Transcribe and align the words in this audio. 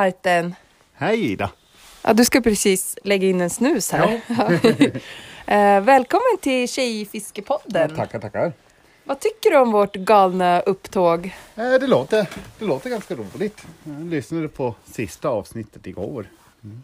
Martin. 0.00 0.54
Hej 0.94 1.24
Ida! 1.32 1.50
Ja, 2.02 2.12
du 2.12 2.24
ska 2.24 2.40
precis 2.40 2.98
lägga 3.04 3.28
in 3.28 3.40
en 3.40 3.50
snus 3.50 3.92
här. 3.92 4.20
Eh, 5.48 5.80
välkommen 5.80 6.38
till 6.40 6.68
Tjejfiskepodden. 6.68 7.96
Tackar, 7.96 8.18
tackar. 8.20 8.52
Vad 9.04 9.20
tycker 9.20 9.50
du 9.50 9.56
om 9.58 9.72
vårt 9.72 9.96
galna 9.96 10.60
upptåg? 10.60 11.26
Eh, 11.56 11.62
Det 11.80 11.86
låter, 11.86 12.26
det 12.58 12.64
låter 12.64 12.90
ganska 12.90 13.14
roligt. 13.14 13.66
Jag 13.84 14.06
lyssnade 14.10 14.48
på 14.48 14.74
sista 14.84 15.28
avsnittet 15.28 15.86
igår. 15.86 16.26
Mm. 16.64 16.82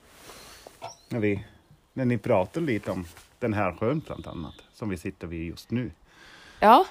När, 1.09 1.21
vi, 1.21 1.45
när 1.93 2.05
ni 2.05 2.19
pratade 2.19 2.67
lite 2.67 2.91
om 2.91 3.05
den 3.39 3.53
här 3.53 3.73
sjön 3.73 4.03
bland 4.07 4.27
annat, 4.27 4.55
som 4.75 4.89
vi 4.89 4.97
sitter 4.97 5.27
vid 5.27 5.47
just 5.49 5.71
nu. 5.71 5.91
Ja, 6.61 6.87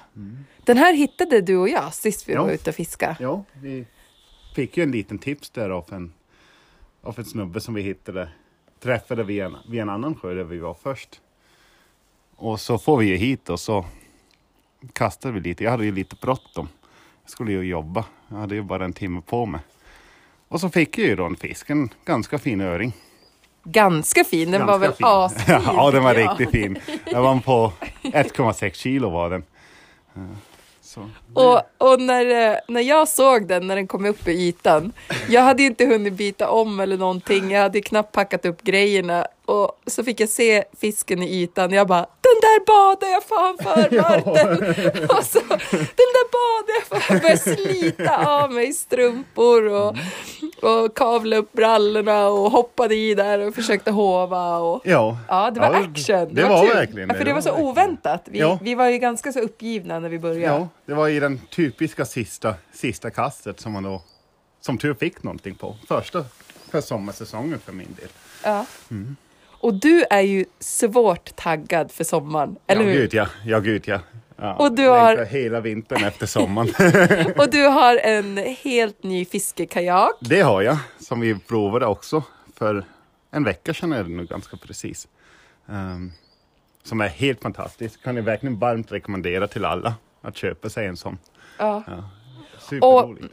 den 0.64 0.76
här 0.76 0.92
hittade 0.94 1.40
du 1.40 1.56
och 1.56 1.68
jag 1.68 1.94
sist 1.94 2.28
vi 2.28 2.32
Ja. 2.32 2.42
var 2.44 2.50
ute 2.50 2.70
och 2.70 2.76
fiskade. 2.76 3.16
Ja, 3.20 3.44
vi 3.52 3.84
fick 4.54 4.76
ju 4.76 4.82
en 4.82 4.90
liten 4.90 5.18
tips 5.18 5.50
där 5.50 5.70
av 5.70 5.84
en, 5.90 6.12
av 7.02 7.18
en 7.18 7.24
snubbe 7.24 7.60
som 7.60 7.74
vi 7.74 7.82
hittade. 7.82 8.28
Träffade 8.80 9.24
vid 9.24 9.42
en, 9.42 9.56
vid 9.68 9.80
en 9.80 9.88
annan 9.88 10.14
sjö 10.14 10.34
där 10.34 10.44
vi 10.44 10.58
var 10.58 10.74
först. 10.74 11.20
Och 12.36 12.60
så 12.60 12.78
får 12.78 12.96
vi 12.96 13.06
ju 13.06 13.16
hit 13.16 13.48
och 13.48 13.60
så 13.60 13.84
kastade 14.92 15.34
vi 15.34 15.40
lite. 15.40 15.64
Jag 15.64 15.70
hade 15.70 15.84
ju 15.84 15.92
lite 15.92 16.16
bråttom. 16.20 16.68
Jag 17.22 17.30
skulle 17.30 17.52
ju 17.52 17.62
jobba. 17.62 18.04
Jag 18.28 18.36
hade 18.36 18.54
ju 18.54 18.62
bara 18.62 18.84
en 18.84 18.92
timme 18.92 19.20
på 19.26 19.46
mig. 19.46 19.60
Och 20.48 20.60
så 20.60 20.68
fick 20.68 20.98
jag 20.98 21.06
ju 21.06 21.16
då 21.16 21.24
en 21.24 21.36
fisk, 21.36 21.70
en 21.70 21.90
ganska 22.04 22.38
fin 22.38 22.60
öring. 22.60 22.92
Ganska 23.64 24.24
fin, 24.24 24.50
den 24.50 24.66
var 24.66 24.78
Ganska 24.78 24.86
väl 24.88 24.96
fin. 24.96 25.06
asfin? 25.06 25.60
ja, 25.76 25.90
den 25.90 26.04
var 26.04 26.14
riktigt 26.14 26.50
fin. 26.50 26.78
Den 27.04 27.22
var 27.22 27.40
på 27.40 27.72
1,6 28.02 28.72
kilo 28.72 29.10
var 29.10 29.30
den. 29.30 29.44
Så. 30.94 31.10
Och, 31.34 31.62
och 31.78 32.00
när, 32.00 32.50
eh, 32.52 32.58
när 32.68 32.80
jag 32.80 33.08
såg 33.08 33.48
den, 33.48 33.66
när 33.66 33.76
den 33.76 33.86
kom 33.86 34.06
upp 34.06 34.28
i 34.28 34.48
ytan, 34.48 34.92
jag 35.28 35.42
hade 35.42 35.62
inte 35.62 35.84
hunnit 35.84 36.12
byta 36.12 36.50
om 36.50 36.80
eller 36.80 36.96
någonting, 36.96 37.50
jag 37.50 37.60
hade 37.60 37.80
knappt 37.80 38.12
packat 38.12 38.44
upp 38.44 38.62
grejerna. 38.62 39.26
Och 39.44 39.80
så 39.86 40.04
fick 40.04 40.20
jag 40.20 40.28
se 40.28 40.64
fisken 40.80 41.22
i 41.22 41.42
ytan. 41.42 41.72
Jag 41.72 41.86
bara 41.88 42.06
den 42.20 42.40
där 42.40 42.66
badar 42.66 43.08
jag 43.08 43.24
fan 43.24 43.58
för 43.62 43.96
Martin! 44.00 45.04
och 45.08 45.24
så 45.24 45.40
den 45.70 46.10
där 46.12 46.28
badar 46.32 46.74
jag 46.78 47.02
för, 47.02 47.12
jag 47.14 47.22
började 47.22 47.40
slita 47.40 48.26
av 48.26 48.52
mig 48.52 48.72
strumpor 48.72 49.68
och, 49.68 49.96
och 50.62 50.96
kavla 50.96 51.36
upp 51.36 51.52
brallorna 51.52 52.26
och 52.28 52.50
hoppade 52.50 52.94
i 52.94 53.14
där 53.14 53.38
och 53.48 53.54
försökte 53.54 53.90
hova 53.90 54.56
och 54.58 54.80
Ja, 54.84 55.18
Ja, 55.28 55.50
det 55.50 55.60
var 55.60 55.66
Ja, 55.66 55.78
action. 55.78 56.34
Det, 56.34 56.44
var, 56.44 56.66
kul. 56.66 56.74
verkligen 56.74 57.08
ja, 57.08 57.14
för 57.14 57.24
det 57.24 57.32
var 57.32 57.40
så 57.40 57.48
verkligen. 57.50 57.70
oväntat. 57.70 58.22
Vi, 58.24 58.38
Ja. 58.38 58.58
vi 58.62 58.74
var 58.74 58.88
ju 58.88 58.98
ganska 58.98 59.32
så 59.32 59.40
uppgivna 59.40 59.98
när 59.98 60.08
vi 60.08 60.18
började. 60.18 60.56
Ja, 60.60 60.68
det 60.86 60.94
var 60.94 61.08
i 61.08 61.20
den 61.20 61.38
typiska 61.50 62.04
sista, 62.04 62.54
sista 62.72 63.10
kastet 63.10 63.60
som 63.60 63.72
man 63.72 63.82
då 63.82 64.02
som 64.60 64.78
tur 64.78 64.94
fick 64.94 65.22
någonting 65.22 65.54
på. 65.54 65.76
Första 65.88 66.24
för 66.70 66.80
sommarsäsongen 66.80 67.58
för 67.58 67.72
min 67.72 67.96
del. 68.00 68.08
Ja. 68.44 68.66
Och 69.48 69.74
du 69.74 70.04
är 70.10 70.20
ju 70.20 70.44
svårt 70.60 71.36
taggad 71.36 71.90
för 71.92 72.04
sommaren, 72.04 72.56
eller 72.66 72.82
ja, 72.82 72.88
hur? 72.88 72.94
gud 72.94 73.14
ja. 73.14 73.26
Ja, 73.46 73.58
gud 73.60 73.82
ja. 73.86 73.98
Ja. 74.36 74.54
Och 74.54 74.72
du 74.74 74.88
har- 74.88 75.24
hela 75.24 75.60
vintern 75.60 76.04
efter 76.04 76.26
sommaren. 76.26 76.68
Och 77.38 77.50
du 77.50 77.66
har 77.66 77.96
en 77.96 78.36
helt 78.62 79.02
ny 79.02 79.24
fiskekajak. 79.24 80.12
det 80.20 80.40
har 80.40 80.62
jag, 80.62 80.76
som 81.00 81.20
vi 81.20 81.38
provade 81.38 81.86
också 81.86 82.22
för 82.56 82.84
en 83.30 83.44
vecka 83.44 83.74
sedan 83.74 83.92
är 83.92 84.02
det 84.04 84.10
nu 84.10 84.24
ganska 84.26 84.56
precis. 84.56 85.08
Ehm, 85.68 86.12
som 86.82 87.00
är 87.00 87.08
helt 87.08 87.42
fantastisk. 87.42 88.02
Kan 88.02 88.16
jag 88.16 88.22
verkligen 88.22 88.58
varmt 88.58 88.92
rekommendera 88.92 89.48
till 89.48 89.64
alla 89.64 89.94
att 90.20 90.36
köpa 90.36 90.68
sig 90.70 90.86
en 90.86 90.96
sån. 90.96 91.18
Ja. 91.58 91.82
Superroligt. 92.58 93.24
Och 93.24 93.30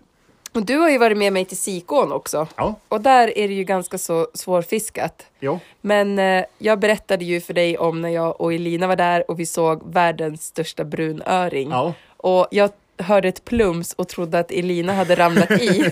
du 0.54 0.78
har 0.78 0.90
ju 0.90 0.98
varit 0.98 1.18
med 1.18 1.34
mig 1.34 1.46
till 1.46 1.58
Sikån 1.58 2.12
också. 2.12 2.48
Ja, 2.56 2.76
Och 2.88 3.02
där 3.02 3.38
är 3.38 3.48
det 3.48 3.54
ju 3.54 3.64
ganska 3.64 3.98
så 3.98 4.28
svårfiskat. 4.34 5.26
jo. 5.40 5.60
Men 5.82 6.20
eh, 6.20 6.46
jag 6.58 6.80
berättade 6.80 7.26
ju 7.26 7.42
för 7.42 7.54
dig 7.54 7.78
om 7.78 8.02
när 8.02 8.10
jag 8.10 8.42
och 8.42 8.54
Elina 8.54 8.88
var 8.88 8.96
där 8.96 9.32
och 9.32 9.40
vi 9.40 9.46
såg 9.46 9.94
världens 9.94 10.44
största 10.46 10.84
brunöring. 10.84 11.70
Ja. 11.72 11.94
Och 12.18 12.48
jag 12.52 12.70
hörde 12.98 13.28
ett 13.28 13.46
plums 13.46 13.94
och 13.94 14.08
trodde 14.08 14.40
att 14.40 14.52
Elina 14.52 14.94
hade 14.94 15.16
ramlat 15.16 15.52
i. 15.52 15.92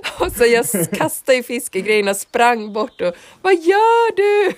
och 0.18 0.32
så 0.32 0.44
jag 0.44 0.66
kastade 0.92 1.38
i 1.38 1.42
fiskegrejerna 1.42 2.10
och 2.10 2.16
sprang 2.16 2.72
bort 2.72 3.00
och 3.00 3.14
Vad 3.42 3.54
gör 3.54 4.16
du? 4.16 4.52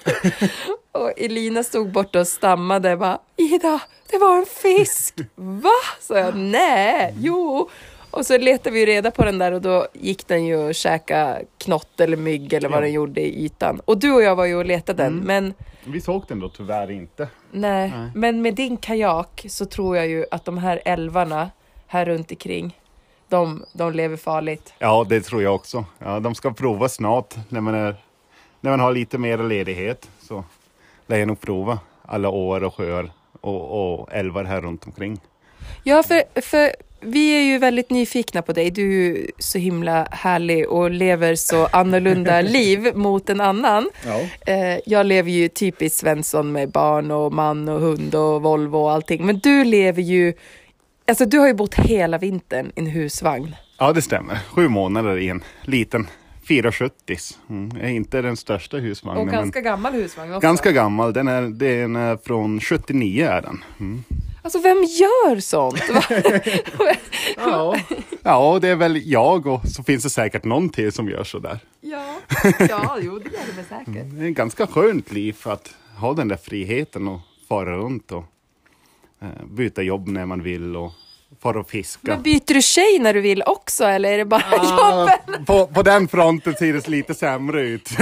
och 1.00 1.12
Elina 1.16 1.62
stod 1.62 1.92
borta 1.92 2.20
och 2.20 2.28
stammade 2.28 2.96
bara 2.96 3.18
Ida, 3.36 3.80
det 4.10 4.18
var 4.18 4.36
en 4.38 4.46
fisk! 4.46 5.14
Va? 5.34 5.70
Så 6.00 6.14
jag, 6.14 6.36
nej, 6.36 7.14
jo. 7.20 7.70
Och 8.12 8.26
så 8.26 8.38
letade 8.38 8.70
vi 8.70 8.86
reda 8.86 9.10
på 9.10 9.24
den 9.24 9.38
där 9.38 9.52
och 9.52 9.60
då 9.62 9.86
gick 9.92 10.26
den 10.26 10.44
ju 10.46 10.56
och 10.56 10.74
käka 10.74 11.38
knott 11.58 12.00
eller 12.00 12.16
mygg 12.16 12.52
eller 12.52 12.68
vad 12.68 12.76
Ja. 12.78 12.80
den 12.82 12.92
gjorde 12.92 13.20
i 13.20 13.44
ytan. 13.44 13.80
Och 13.84 13.98
du 13.98 14.12
och 14.12 14.22
jag 14.22 14.36
var 14.36 14.44
ju 14.44 14.54
och 14.56 14.64
letade 14.66 15.02
den, 15.02 15.16
men 15.16 15.54
Vi 15.84 16.00
såg 16.00 16.24
den 16.28 16.40
då 16.40 16.48
tyvärr 16.48 16.90
inte. 16.90 17.28
Nej, 17.50 17.90
Nej. 17.96 18.10
men 18.14 18.42
med 18.42 18.54
din 18.54 18.76
kajak 18.76 19.44
så 19.48 19.64
tror 19.66 19.96
jag 19.96 20.08
ju 20.08 20.24
att 20.30 20.44
de 20.44 20.58
här 20.58 20.82
älvarna 20.84 21.50
här 21.86 22.04
runt 22.04 22.30
omkring, 22.30 22.78
de, 23.28 23.64
de 23.72 23.92
lever 23.92 24.16
farligt. 24.16 24.72
Ja, 24.78 25.06
det 25.08 25.20
tror 25.20 25.42
jag 25.42 25.54
också. 25.54 25.84
Ja, 25.98 26.20
de 26.20 26.34
ska 26.34 26.52
prova 26.52 26.88
snart 26.88 27.34
när 27.48 27.60
man, 27.60 27.74
är, 27.74 27.96
när 28.60 28.70
man 28.70 28.80
har 28.80 28.92
lite 28.92 29.18
mer 29.18 29.38
ledighet. 29.38 30.08
Så 30.20 30.44
lär 31.06 31.16
jag 31.18 31.28
nog 31.28 31.40
prova 31.40 31.78
alla 32.04 32.28
åar 32.28 32.64
och 32.64 32.74
sjöar 32.74 33.10
och, 33.40 34.00
och 34.00 34.08
älvar 34.12 34.44
här 34.44 34.60
runt 34.60 34.86
omkring. 34.86 35.20
Ja, 35.84 36.02
för, 36.02 36.40
för 36.40 36.72
vi 37.02 37.36
är 37.38 37.42
ju 37.52 37.58
väldigt 37.58 37.90
nyfikna 37.90 38.42
på 38.42 38.52
dig. 38.52 38.70
Du 38.70 38.82
är 38.82 38.92
ju 38.92 39.26
så 39.38 39.58
himla 39.58 40.08
härlig 40.10 40.68
och 40.68 40.90
lever 40.90 41.34
så 41.34 41.66
annorlunda 41.66 42.40
liv 42.42 42.96
mot 42.96 43.30
en 43.30 43.40
annan. 43.40 43.90
Ja. 44.06 44.20
Eh, 44.52 44.78
jag 44.86 45.06
lever 45.06 45.30
ju 45.30 45.48
typiskt 45.48 45.98
Svensson 45.98 46.52
med 46.52 46.70
barn 46.70 47.10
och 47.10 47.32
man 47.32 47.68
och 47.68 47.80
hund 47.80 48.14
och 48.14 48.42
Volvo 48.42 48.76
och 48.76 48.92
allting. 48.92 49.26
Men 49.26 49.38
du 49.38 49.64
lever 49.64 50.02
ju, 50.02 50.34
alltså 51.08 51.24
du 51.24 51.38
har 51.38 51.46
ju 51.46 51.54
bott 51.54 51.74
hela 51.74 52.18
vintern 52.18 52.66
i 52.66 52.80
en 52.80 52.86
husvagn. 52.86 53.54
ja, 53.78 53.92
det 53.92 54.02
stämmer. 54.02 54.38
Sju 54.48 54.68
månader 54.68 55.18
i 55.18 55.28
en 55.28 55.44
liten 55.62 56.06
470. 56.48 57.16
Mm. 57.50 57.70
är 57.80 57.88
inte 57.88 58.22
den 58.22 58.36
största 58.36 58.76
husvagnen. 58.76 59.22
Och 59.22 59.32
ganska 59.32 59.60
gammal 59.60 59.92
husvagn 59.92 60.34
också. 60.34 60.46
ganska 60.46 60.72
gammal. 60.72 61.12
Den 61.12 61.28
är, 61.28 61.42
den 61.42 61.96
är 61.96 62.16
från 62.16 62.60
79 62.60 63.26
är 63.26 63.42
den. 63.42 63.64
Mm. 63.80 64.04
Alltså 64.42 64.58
vem 64.58 64.76
gör 64.82 65.40
sånt? 65.40 65.82
Ja. 67.36 67.76
ja, 68.22 68.58
det 68.62 68.68
är 68.68 68.76
väl 68.76 69.10
jag 69.10 69.46
och 69.46 69.60
så 69.68 69.82
finns 69.82 70.02
det 70.02 70.10
säkert 70.10 70.44
någon 70.44 70.68
till 70.68 70.92
som 70.92 71.08
gör 71.08 71.24
sådär. 71.24 71.58
Ja, 71.80 72.04
ja 72.58 72.98
jo 73.00 73.18
det 73.18 73.30
gör 73.30 73.40
det 73.46 73.52
väl 73.56 73.64
säkert. 73.86 74.06
Det 74.18 74.24
är 74.24 74.28
ett 74.30 74.36
ganska 74.36 74.66
skönt 74.66 75.12
liv 75.12 75.36
att 75.42 75.74
ha 75.98 76.12
den 76.14 76.28
där 76.28 76.36
friheten 76.36 77.08
och 77.08 77.20
fara 77.48 77.76
runt 77.76 78.12
och 78.12 78.24
eh, 79.22 79.46
byta 79.50 79.82
jobb 79.82 80.08
när 80.08 80.26
man 80.26 80.42
vill 80.42 80.76
och 80.76 80.92
fara 81.42 81.60
och 81.60 81.70
fiska. 81.70 82.00
Men 82.02 82.22
byter 82.22 82.54
du 82.54 82.62
tjej 82.62 82.98
när 82.98 83.14
du 83.14 83.20
vill 83.20 83.42
också 83.46 83.84
eller 83.84 84.12
är 84.12 84.18
det 84.18 84.24
bara 84.24 84.44
Ah, 84.50 85.00
jobbet? 85.00 85.46
på, 85.46 85.66
på 85.66 85.82
den 85.82 86.08
fronten 86.08 86.54
ser 86.54 86.72
det 86.72 86.88
lite 86.88 87.14
sämre 87.14 87.62
ut. 87.62 87.88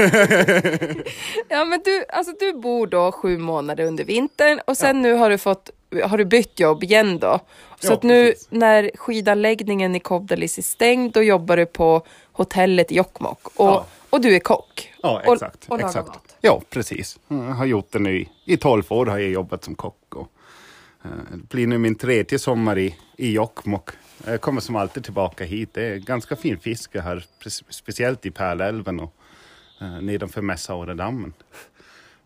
Ja 1.49 1.65
men 1.65 1.81
du, 1.85 2.05
alltså 2.09 2.33
du 2.41 2.53
bor 2.53 2.87
då 2.87 3.13
sju 3.13 3.39
månader 3.39 3.85
under 3.85 4.05
vintern 4.05 4.61
och 4.67 4.77
sen 4.77 5.03
nu 5.03 5.13
har 5.13 5.31
du 5.31 5.39
fått, 5.39 5.71
har 6.05 6.19
du 6.19 6.25
bytt 6.25 6.61
jobb 6.61 6.85
igen 6.85 7.19
då? 7.19 7.41
Så 7.81 7.87
Ja, 7.87 7.93
att 7.95 8.03
nu 8.03 8.27
precis. 8.27 8.49
när 8.51 8.91
skidanläggningen 8.95 9.95
i 9.95 10.01
Kobdalis 10.01 10.59
är 10.59 10.63
stängd 10.63 11.13
då 11.13 11.23
jobbar 11.23 11.57
du 11.57 11.67
på 11.67 12.07
hotellet 12.33 12.93
i 12.93 12.97
Jokkmokk 12.97 13.47
och, 13.47 13.67
Ja. 13.69 13.87
och 14.11 14.21
du 14.21 14.35
är 14.35 14.41
kock. 14.41 14.93
Ja, 15.03 15.23
Och- 15.27 15.33
exakt. 15.33 15.65
och 15.69 15.71
lagar 15.79 15.87
exakt. 15.87 16.09
mat. 16.09 16.37
Ja, 16.41 16.63
precis. 16.71 17.19
Jag 17.29 17.37
har 17.37 17.67
gjort 17.67 17.93
det 17.93 17.99
nu 17.99 18.27
i, 18.45 18.57
12 18.57 18.83
år 18.89 19.07
har 19.07 19.19
jag 19.19 19.31
jobbat 19.31 19.65
som 19.65 19.75
kock. 19.75 20.15
Och, 20.15 20.29
eh, 21.05 21.11
det 21.33 21.49
blir 21.49 21.67
nu 21.67 21.79
min 21.79 21.95
tredje 21.95 22.39
sommar 22.39 22.79
i, 22.79 22.97
i 23.17 23.33
Jokkmokk. 23.33 23.91
Jag 24.27 24.41
kommer 24.41 24.61
som 24.61 24.77
alltid 24.77 25.05
tillbaka 25.05 25.45
hit. 25.45 25.69
Det 25.75 25.83
är 25.85 25.97
ganska 25.97 26.37
fin 26.37 26.59
fiske 26.59 27.01
här, 27.01 27.25
speciellt 27.71 28.27
i 28.27 28.31
Pärlälven 28.31 29.01
och 29.01 29.15
eh, 29.81 30.01
nedanför 30.01 30.43
Mässauradammen. 30.43 31.33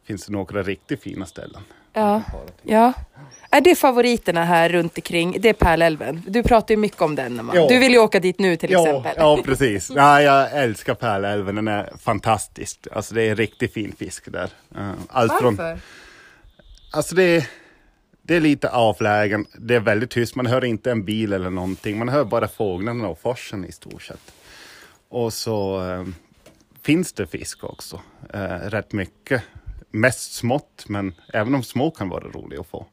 Finns 0.05 0.27
det 0.27 0.33
några 0.33 0.63
riktigt 0.63 1.03
fina 1.03 1.27
ställen. 1.27 1.63
Ja. 1.95 2.23
Ja. 2.63 2.93
Är 3.51 3.61
det 3.61 3.75
favoriterna 3.75 4.45
här 4.45 4.69
runt 4.69 4.99
omkring? 4.99 5.37
Det 5.41 5.49
är 5.49 5.53
Pärlälven. 5.53 6.23
Du 6.27 6.43
pratar 6.43 6.75
ju 6.75 6.77
mycket 6.81 7.03
om 7.03 7.15
den. 7.15 7.51
Ja. 7.55 7.69
Du 7.69 7.79
vill 7.79 7.93
ju 7.93 7.99
åka 7.99 8.21
dit 8.21 8.39
nu 8.39 8.57
till 8.57 8.71
Ja, 8.71 8.87
exempel. 8.89 9.15
ja, 9.17 9.39
precis. 9.45 9.91
Ja, 9.95 10.23
jag 10.23 10.53
älskar 10.53 10.95
Pärlälven. 10.95 11.55
Den 11.55 11.69
är 11.69 11.93
fantastisk. 12.01 12.87
Alltså 12.93 13.15
det 13.15 13.23
är 13.23 13.37
riktigt 13.37 13.73
fin 13.75 13.95
fisk 13.99 14.33
där. 14.33 14.51
Allt 15.09 15.33
från, 15.41 15.57
Varför? 15.57 15.79
Alltså 16.93 17.15
det 17.15 17.23
är, 17.23 17.47
det 18.23 18.37
är 18.37 18.41
lite 18.41 18.69
avlägen. 18.71 19.47
Det 19.59 19.75
är 19.75 19.81
väldigt 19.81 20.11
tyst. 20.11 20.35
Man 20.35 20.47
hör 20.47 20.65
inte 20.65 20.91
en 20.91 21.05
bil 21.05 21.33
eller 21.33 21.51
någonting. 21.51 21.99
Man 21.99 22.09
hör 22.09 22.25
bara 22.25 22.49
fåglarna 22.49 23.09
och 23.09 23.19
forsen 23.21 23.65
i 23.65 23.73
stort 23.73 24.03
sett. 24.03 24.33
Och 25.09 25.33
så 25.33 25.91
eh, 25.91 26.05
finns 26.83 27.13
det 27.13 27.27
fisk 27.27 27.65
också. 27.65 28.01
Eh, 28.35 28.41
rätt 28.49 28.93
mycket. 28.93 29.43
Mest 29.95 30.33
smått, 30.33 30.85
men 30.89 31.15
även 31.33 31.53
de 31.53 31.63
små 31.63 31.91
kan 31.91 32.09
vara 32.09 32.25
roliga 32.25 32.61
att 32.61 32.67
få. 32.67 32.87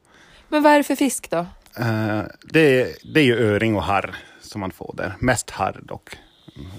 Men 0.48 0.62
vad 0.62 0.72
är 0.72 0.76
det 0.76 0.84
för 0.84 0.96
fisk 0.96 1.30
då? 1.30 1.46
Eh, 1.78 2.22
det, 2.42 2.80
är, 2.80 2.88
det 3.14 3.20
är 3.20 3.24
ju 3.24 3.38
öring 3.38 3.76
och 3.76 3.82
harr 3.82 4.16
som 4.40 4.60
man 4.60 4.70
får 4.70 4.94
där. 4.96 5.14
Mest 5.18 5.50
harr 5.50 5.80
dock. 5.82 6.10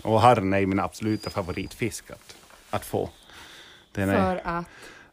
Och 0.02 0.22
harren 0.22 0.54
är 0.54 0.66
min 0.66 0.80
absoluta 0.80 1.30
favoritfisk 1.30 2.12
att, 2.12 2.36
att 2.70 2.86
få. 2.86 3.10
Den 3.92 4.10
är, 4.10 4.16
För 4.16 4.42
att... 4.44 4.66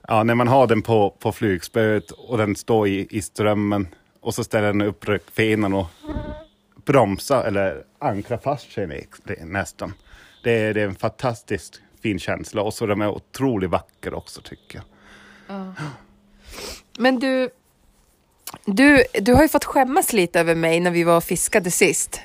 ja, 0.08 0.22
när 0.22 0.34
man 0.34 0.48
har 0.48 0.66
den 0.66 0.82
på, 0.82 1.10
på 1.10 1.32
flygspöet 1.32 2.10
och 2.10 2.38
den 2.38 2.56
står 2.56 2.88
i, 2.88 3.06
i 3.10 3.22
strömmen 3.22 3.88
och 4.20 4.34
så 4.34 4.44
ställer 4.44 4.66
den 4.66 4.80
upp 4.80 5.08
rökfenan 5.08 5.74
och 5.74 5.86
bromsar 6.84 7.44
eller 7.44 7.84
ankrar 7.98 8.38
fast 8.38 8.72
sig 8.72 9.06
nästan. 9.40 9.92
Det 10.42 10.58
är, 10.58 10.74
det 10.74 10.82
är 10.82 10.88
en 10.88 10.94
fantastiskt 10.94 11.80
fin 12.02 12.18
känsla 12.18 12.62
och 12.62 12.74
så 12.74 12.86
de 12.86 13.00
är 13.00 13.08
otroligt 13.08 13.70
vackra 13.70 14.16
också 14.16 14.40
tycker 14.40 14.78
jag. 14.78 14.84
Men 16.98 17.18
du, 17.18 17.50
du, 18.64 19.04
du 19.20 19.34
har 19.34 19.42
ju 19.42 19.48
fått 19.48 19.64
skämmas 19.64 20.12
lite 20.12 20.40
över 20.40 20.54
mig 20.54 20.80
när 20.80 20.90
vi 20.90 21.04
var 21.04 21.16
och 21.16 21.24
fiskade 21.24 21.70
sist. 21.70 22.20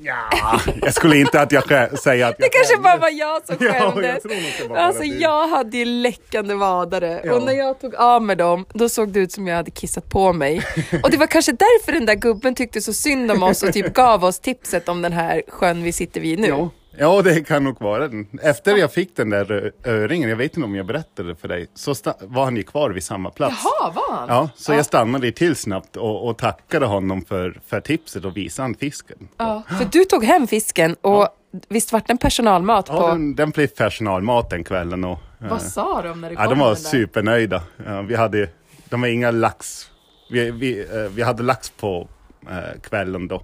Ja, 0.00 0.60
jag 0.82 0.94
skulle 0.94 1.16
inte 1.16 1.40
att 1.40 1.52
jag 1.52 1.98
säga 1.98 2.28
att 2.28 2.34
jag 2.38 2.48
Det 2.50 2.52
kanske 2.52 2.76
bara 2.76 2.96
var 2.96 3.10
jag 3.10 3.46
som 3.46 3.56
Ja, 3.60 3.72
skämdes. 3.72 4.24
jag 4.24 4.32
det 4.58 4.68
var 4.68 4.76
alltså 4.76 5.04
jag 5.04 5.48
hade 5.48 5.76
ju 5.78 5.84
läckande 5.84 6.54
vadare 6.54 7.20
Ja. 7.24 7.34
och 7.34 7.42
när 7.42 7.52
jag 7.52 7.80
tog 7.80 7.94
av 7.94 8.22
med 8.22 8.38
dem 8.38 8.66
då 8.74 8.88
såg 8.88 9.08
det 9.12 9.20
ut 9.20 9.32
som 9.32 9.46
jag 9.46 9.56
hade 9.56 9.70
kissat 9.70 10.08
på 10.10 10.32
mig. 10.32 10.62
Och 11.02 11.10
det 11.10 11.16
var 11.16 11.26
kanske 11.26 11.52
därför 11.52 11.92
den 11.92 12.06
där 12.06 12.14
gubben 12.14 12.54
tyckte 12.54 12.80
så 12.80 12.92
synd 12.92 13.30
om 13.30 13.42
oss 13.42 13.62
och 13.62 13.72
typ 13.72 13.92
gav 13.94 14.24
oss 14.24 14.38
tipset 14.38 14.88
om 14.88 15.02
den 15.02 15.12
här 15.12 15.42
sjön 15.48 15.82
vi 15.82 15.92
sitter 15.92 16.20
vid 16.20 16.38
nu. 16.38 16.48
Ja. 16.48 16.70
Ja, 16.98 17.22
det 17.22 17.46
kan 17.46 17.64
nog 17.64 17.80
vara 17.80 18.08
den. 18.08 18.28
Efter 18.42 18.76
jag 18.76 18.92
fick 18.92 19.16
den 19.16 19.30
där 19.30 19.72
öringen, 19.84 20.28
jag 20.28 20.36
vet 20.36 20.56
inte 20.56 20.64
om 20.64 20.74
jag 20.74 20.86
berättade 20.86 21.36
för 21.36 21.48
dig, 21.48 21.66
så 21.74 21.94
var 22.20 22.44
han 22.44 22.56
ju 22.56 22.62
kvar 22.62 22.90
vid 22.90 23.04
samma 23.04 23.30
plats. 23.30 23.56
Jaha, 23.64 23.92
var 23.92 24.16
han? 24.16 24.28
Ja, 24.28 24.48
så 24.56 24.72
jag 24.72 24.86
stannade 24.86 25.32
till 25.32 25.56
snabbt 25.56 25.96
och, 25.96 26.28
och 26.28 26.38
tackade 26.38 26.86
honom 26.86 27.24
för, 27.24 27.60
för 27.66 27.80
tipset 27.80 28.24
och 28.24 28.36
visade 28.36 28.64
han 28.64 28.74
fisken. 28.74 29.28
Ja, 29.36 29.62
för 29.78 29.84
du 29.92 30.04
tog 30.04 30.24
hem 30.24 30.46
fisken 30.46 30.96
och 31.00 31.28
visst 31.68 31.92
vart 31.92 32.06
den 32.06 32.18
personalmat 32.18 32.86
på... 32.86 32.94
Ja, 32.94 33.08
den, 33.08 33.34
den 33.34 33.50
blev 33.50 33.66
personalmat 33.66 34.50
den 34.50 34.64
kvällen. 34.64 35.04
Och, 35.04 35.18
eh, 35.42 35.48
Vad 35.48 35.62
sa 35.62 36.02
de 36.02 36.20
när 36.20 36.30
du 36.30 36.36
kom 36.36 36.44
ja, 36.44 36.50
de 36.50 36.58
var 36.58 36.74
supernöjda. 36.74 37.62
Ja, 37.86 38.02
vi 38.02 38.14
hade, 38.14 38.48
de 38.88 39.00
var 39.00 39.08
inga 39.08 39.30
lax. 39.30 39.90
Vi, 40.30 40.50
vi, 40.50 40.80
eh, 40.80 41.10
vi 41.14 41.22
hade 41.22 41.42
lax 41.42 41.70
på 41.70 42.08
eh, 42.50 42.80
kvällen 42.80 43.28
då. 43.28 43.42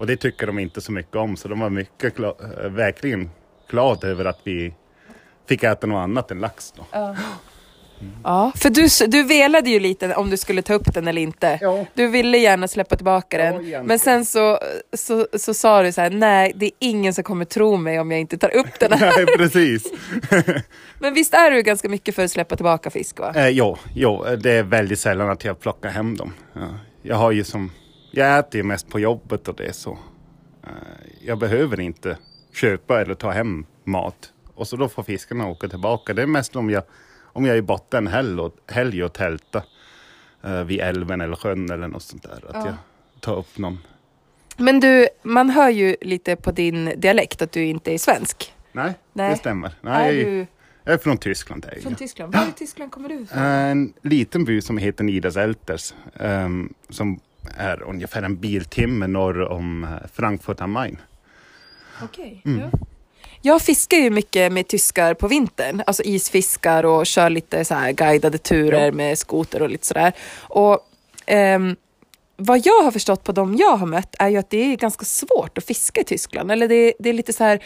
Och 0.00 0.06
det 0.06 0.16
tycker 0.16 0.46
de 0.46 0.58
inte 0.58 0.80
så 0.80 0.92
mycket 0.92 1.16
om. 1.16 1.36
Så 1.36 1.48
de 1.48 1.60
var 1.60 1.70
mycket 1.70 2.16
gla- 2.16 2.64
eh, 2.64 2.70
verkligen 2.70 3.30
glada 3.70 4.08
över 4.08 4.24
att 4.24 4.40
vi 4.44 4.74
fick 5.48 5.62
äta 5.62 5.86
något 5.86 6.02
annat 6.02 6.30
än 6.30 6.38
lax. 6.40 6.72
Då. 6.76 6.86
Ja, 8.24 8.52
för 8.56 8.70
du, 8.70 9.06
du 9.10 9.22
velade 9.22 9.70
ju 9.70 9.80
lite 9.80 10.14
om 10.14 10.30
du 10.30 10.36
skulle 10.36 10.62
ta 10.62 10.74
upp 10.74 10.94
den 10.94 11.08
eller 11.08 11.22
inte. 11.22 11.58
Ja. 11.60 11.86
Du 11.94 12.06
ville 12.06 12.38
gärna 12.38 12.68
släppa 12.68 12.96
tillbaka 12.96 13.38
Ja, 13.38 13.44
den. 13.44 13.54
egentligen. 13.54 13.86
Men 13.86 13.98
sen 13.98 14.24
så, 14.24 14.58
så, 14.92 15.26
så 15.38 15.54
sa 15.54 15.82
du 15.82 15.92
så 15.92 16.00
här, 16.00 16.10
nej 16.10 16.52
det 16.56 16.66
är 16.66 16.72
ingen 16.78 17.14
som 17.14 17.24
kommer 17.24 17.44
tro 17.44 17.76
mig 17.76 18.00
om 18.00 18.10
jag 18.10 18.20
inte 18.20 18.38
tar 18.38 18.56
upp 18.56 18.78
den 18.80 18.92
här. 18.92 19.12
Nej, 19.16 19.26
precis. 19.36 19.92
Men 20.98 21.14
visst 21.14 21.34
är 21.34 21.50
du 21.50 21.62
ganska 21.62 21.88
mycket 21.88 22.14
för 22.14 22.24
att 22.24 22.30
släppa 22.30 22.56
tillbaka 22.56 22.90
fisk 22.90 23.18
va? 23.20 23.32
Eh, 23.36 23.48
jo, 23.48 23.76
jo, 23.94 24.24
det 24.42 24.50
är 24.52 24.62
väldigt 24.62 24.98
sällan 24.98 25.30
att 25.30 25.44
jag 25.44 25.60
plockar 25.60 25.88
hem 25.90 26.16
dem. 26.16 26.32
Ja, 26.52 26.68
jag 27.02 27.16
har 27.16 27.30
ju 27.32 27.44
som, 27.44 27.72
jag 28.10 28.38
äter 28.38 28.58
ju 28.58 28.62
mest 28.62 28.88
på 28.88 29.00
jobbet 29.00 29.48
och 29.48 29.54
det 29.56 29.66
är 29.66 29.72
så. 29.72 29.98
Eh, 30.64 30.70
jag 31.26 31.38
behöver 31.38 31.80
inte 31.80 32.18
köpa 32.54 33.00
eller 33.00 33.14
ta 33.14 33.30
hem 33.30 33.66
mat. 33.84 34.32
Och 34.54 34.68
så 34.68 34.76
då 34.76 34.88
får 34.88 35.02
fiskarna 35.02 35.46
åka 35.46 35.68
tillbaka. 35.68 36.14
Det 36.14 36.22
är 36.22 36.26
mest 36.26 36.56
om 36.56 36.70
jag, 36.70 36.82
om 37.22 37.44
jag 37.46 37.56
är 37.56 37.62
borta 37.62 37.98
en 37.98 38.06
helg 38.06 38.40
och, 38.40 38.56
helg 38.66 39.04
och 39.04 39.12
tälta 39.12 39.62
eh, 40.44 40.64
vid 40.64 40.80
älven 40.80 41.20
eller 41.20 41.36
sjön 41.36 41.70
eller 41.70 41.88
något 41.88 42.02
sånt 42.02 42.22
där. 42.22 42.44
Att 42.48 42.54
Ja. 42.54 42.66
jag 42.66 42.76
tar 43.20 43.36
upp 43.38 43.58
någon. 43.58 43.78
Men 44.56 44.80
du, 44.80 45.08
man 45.22 45.50
hör 45.50 45.68
ju 45.70 45.96
lite 46.00 46.36
på 46.36 46.52
din 46.52 46.92
dialekt 46.96 47.42
att 47.42 47.52
du 47.52 47.64
inte 47.64 47.94
är 47.94 47.98
svensk. 47.98 48.54
Nej, 48.72 48.92
Nej. 49.12 49.30
det 49.30 49.36
stämmer. 49.36 49.72
Nej, 49.80 50.08
är 50.08 50.12
jag, 50.12 50.20
är, 50.22 50.30
du 50.30 50.46
jag 50.84 50.94
är 50.94 50.98
från 50.98 51.18
Tyskland. 51.18 51.64
Är 51.64 51.72
jag. 51.74 51.82
från 51.82 51.94
Tyskland? 51.94 52.32
Var 52.36 52.42
i 52.42 52.52
Tyskland 52.56 52.92
kommer 52.92 53.08
du 53.08 53.14
ifrån? 53.20 53.38
En 53.42 53.92
liten 54.02 54.44
by 54.44 54.60
som 54.60 54.78
heter 54.78 55.04
Niederselters. 55.04 55.94
ehm, 56.20 56.74
som 56.88 57.20
är 57.56 57.82
ungefär 57.82 58.22
en 58.22 58.36
biltimme 58.36 59.06
norr 59.06 59.40
om 59.48 59.84
eh, 59.84 59.90
Frankfurt 60.12 60.60
am 60.60 60.70
Main. 60.72 60.98
Okej. 62.02 62.42
Mm. 62.44 62.60
Ja. 62.60 62.78
Jag 63.42 63.62
fiskar 63.62 63.96
ju 63.98 64.10
mycket 64.10 64.52
med 64.52 64.68
tyskar 64.68 65.14
på 65.14 65.28
vintern, 65.28 65.82
alltså 65.86 66.02
isfiskar 66.02 66.84
och 66.84 67.06
kör 67.06 67.30
lite 67.30 67.64
så 67.64 67.74
här 67.74 67.92
guidade 67.92 68.38
turer 68.38 68.84
Ja. 68.86 68.92
med 68.92 69.18
skoter 69.18 69.62
och 69.62 69.70
lite 69.70 69.86
sådär. 69.86 70.12
Och 70.38 70.78
ehm, 71.26 71.76
vad 72.36 72.66
jag 72.66 72.82
har 72.82 72.90
förstått 72.90 73.24
på 73.24 73.32
de 73.32 73.56
jag 73.56 73.76
har 73.76 73.86
mött 73.86 74.14
är 74.18 74.28
ju 74.28 74.36
att 74.36 74.50
det 74.50 74.72
är 74.72 74.76
ganska 74.76 75.04
svårt 75.04 75.58
att 75.58 75.64
fiska 75.64 76.00
i 76.00 76.04
Tyskland. 76.04 76.52
Eller 76.52 76.68
det, 76.68 76.94
det 76.98 77.08
är 77.08 77.12
lite 77.12 77.32
så 77.32 77.44
här 77.44 77.62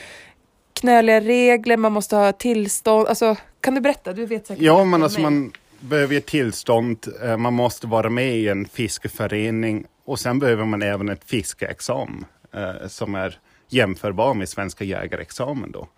knöliga 0.72 1.20
regler, 1.20 1.76
man 1.76 1.92
måste 1.92 2.16
ha 2.16 2.32
tillstånd. 2.32 3.08
Alltså, 3.08 3.36
kan 3.60 3.74
du 3.74 3.80
berätta? 3.80 4.12
Du 4.12 4.26
vet 4.26 4.46
säkert 4.46 4.62
Ja, 4.62 4.84
men 4.84 5.02
alltså 5.02 5.20
man 5.20 5.52
behöver 5.84 6.14
ju 6.14 6.20
tillstånd. 6.20 7.06
eh, 7.22 7.36
Man 7.36 7.54
måste 7.54 7.86
vara 7.86 8.10
med 8.10 8.36
i 8.36 8.48
en 8.48 8.64
fiskeförening 8.66 9.84
och 10.04 10.18
sen 10.20 10.38
behöver 10.38 10.64
man 10.64 10.82
även 10.82 11.08
ett 11.08 11.24
fiskeexamen 11.24 12.24
eh, 12.52 12.88
som 12.88 13.14
är 13.14 13.38
jämförbar 13.68 14.34
med 14.34 14.48
svenska 14.48 14.84
jägarexamen 14.84 15.72
då. 15.72 15.88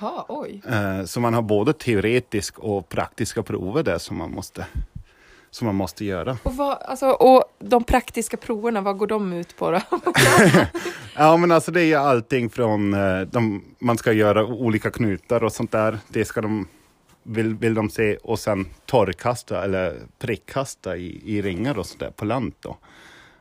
Jaha, 0.00 0.24
oj. 0.28 0.62
Eh, 0.68 1.04
Så 1.04 1.20
man 1.20 1.34
har 1.34 1.42
både 1.42 1.72
teoretisk 1.72 2.58
och 2.58 2.88
praktiska 2.88 3.42
prover 3.42 3.82
där 3.82 3.98
som 3.98 4.16
man 4.18 4.30
måste, 4.30 4.66
som 5.50 5.66
man 5.66 5.74
måste 5.74 6.04
göra. 6.04 6.38
Och, 6.42 6.56
vad, 6.56 6.78
alltså, 6.82 7.06
och 7.10 7.44
de 7.58 7.84
praktiska 7.84 8.36
proverna, 8.36 8.80
vad 8.80 8.98
går 8.98 9.06
de 9.06 9.32
ut 9.32 9.56
på 9.56 9.70
då? 9.70 9.80
Ja, 11.16 11.36
men 11.36 11.52
alltså 11.52 11.70
det 11.70 11.82
är 11.84 11.98
allting 11.98 12.50
från, 12.50 12.90
de, 13.30 13.64
man 13.78 13.98
ska 13.98 14.12
göra 14.12 14.44
olika 14.46 14.90
knutar 14.90 15.44
och 15.44 15.52
sånt 15.52 15.72
där. 15.72 15.98
Det 16.08 16.24
ska 16.24 16.40
de, 16.40 16.68
vill, 17.28 17.54
vill 17.54 17.74
de 17.74 17.90
se 17.90 18.16
och 18.16 18.38
sen 18.38 18.66
torrkasta 18.86 19.64
eller 19.64 19.96
prickkasta 20.18 20.96
i, 20.96 21.22
i 21.24 21.42
ringar 21.42 21.78
och 21.78 21.86
sådär 21.86 22.10
på 22.10 22.24
land 22.24 22.52
då. 22.60 22.76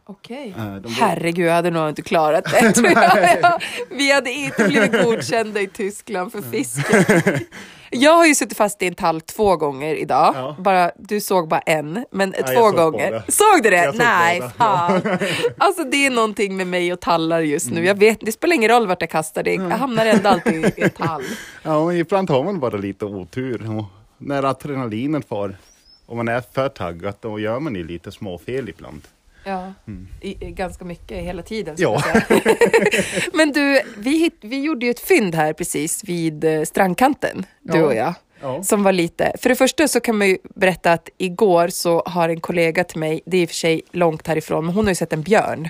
Okej. 0.06 0.54
Eh, 0.58 0.76
de- 0.76 0.92
Herregud, 0.94 1.48
jag 1.48 1.54
hade 1.54 1.70
nog 1.72 1.90
inte 1.90 2.02
klarat 2.02 2.46
det. 2.52 2.72
tror 2.74 2.90
jag. 2.90 3.38
Ja, 3.42 3.60
Vi 3.90 4.12
hade 4.12 4.32
inte 4.32 4.64
blivit 4.68 5.04
godkända 5.04 5.62
i 5.62 5.68
Tyskland 5.68 6.32
för 6.32 6.42
fiske. 6.42 7.40
Jag 7.92 8.12
har 8.14 8.26
ju 8.26 8.36
suttit 8.36 8.58
fast 8.58 8.82
i 8.82 8.88
en 8.88 8.96
tall 8.96 9.22
två 9.22 9.56
gånger 9.56 9.96
idag. 9.96 10.34
Ja. 10.36 10.56
Bara, 10.60 10.92
du 10.98 11.22
såg 11.22 11.48
bara 11.48 11.60
en, 11.60 12.06
men 12.12 12.34
jag 12.38 12.48
två 12.48 12.54
såg 12.54 12.76
gånger. 12.76 13.24
Såg 13.28 13.64
du 13.64 13.70
det? 13.70 13.76
Jag 13.76 13.96
såg 13.96 14.04
Nej, 14.04 14.40
båda. 14.40 14.52
fan. 14.52 15.02
Alltså 15.58 15.84
det 15.84 16.06
är 16.06 16.10
någonting 16.10 16.58
med 16.58 16.68
mig 16.68 16.94
och 16.94 17.00
tallar 17.00 17.40
just 17.40 17.72
nu. 17.72 17.86
Jag 17.86 17.96
vet, 18.00 18.18
det 18.22 18.32
spelar 18.32 18.56
ingen 18.56 18.70
roll 18.72 18.88
vart 18.88 19.02
jag 19.02 19.10
kastar 19.10 19.44
det. 19.44 19.54
Jag 19.54 19.70
hamnar 19.70 20.06
ändå 20.06 20.30
alltid 20.30 20.66
i 20.78 20.82
en 20.82 20.90
tall. 20.90 21.24
Ja, 21.64 21.78
och 21.78 21.96
ibland 21.96 22.30
har 22.30 22.44
man 22.44 22.60
bara 22.60 22.78
lite 22.78 23.06
otur. 23.06 23.78
Och 23.78 23.86
när 24.18 24.44
adrenalinet 24.44 25.28
far 25.28 25.58
och 26.06 26.18
man 26.18 26.28
är 26.28 26.44
för 26.54 26.70
taggad, 26.70 27.14
då 27.22 27.40
gör 27.40 27.60
man 27.60 27.76
ju 27.76 27.88
lite 27.88 28.12
småfel 28.12 28.70
ibland. 28.70 29.02
Ja, 29.48 29.74
i, 30.22 30.46
i, 30.48 30.52
ganska 30.52 30.86
mycket 30.86 31.18
hela 31.24 31.42
tiden. 31.42 31.76
Ja. 31.78 32.04
Men 33.34 33.52
du, 33.52 33.82
vi, 33.98 34.18
hitt, 34.18 34.38
vi 34.42 34.62
gjorde 34.62 34.86
ju 34.86 34.90
ett 34.90 35.00
fynd 35.00 35.36
här 35.36 35.54
precis 35.54 36.04
vid 36.04 36.44
eh, 36.44 36.62
strandkanten, 36.64 37.46
du 37.62 37.78
Ja. 37.78 37.86
och 37.86 37.96
jag. 37.96 38.14
Ja. 38.42 38.64
Som 38.64 38.84
var 38.84 38.92
lite, 38.92 39.32
för 39.42 39.50
det 39.50 39.56
första 39.56 39.88
så 39.88 40.00
kan 40.00 40.18
man 40.18 40.28
ju 40.28 40.38
berätta 40.56 40.94
att 40.94 41.10
igår 41.18 41.68
så 41.68 42.04
har 42.06 42.30
en 42.30 42.40
kollega 42.40 42.84
till 42.84 43.00
mig, 43.00 43.22
det 43.26 43.38
är 43.38 43.42
i 43.42 43.46
och 43.46 43.50
för 43.50 43.56
sig 43.56 43.82
långt 43.92 44.28
härifrån, 44.28 44.66
men 44.66 44.76
hon 44.76 44.86
har 44.86 44.92
ju 44.92 44.96
sett 44.96 45.14
en 45.14 45.22
björn 45.22 45.70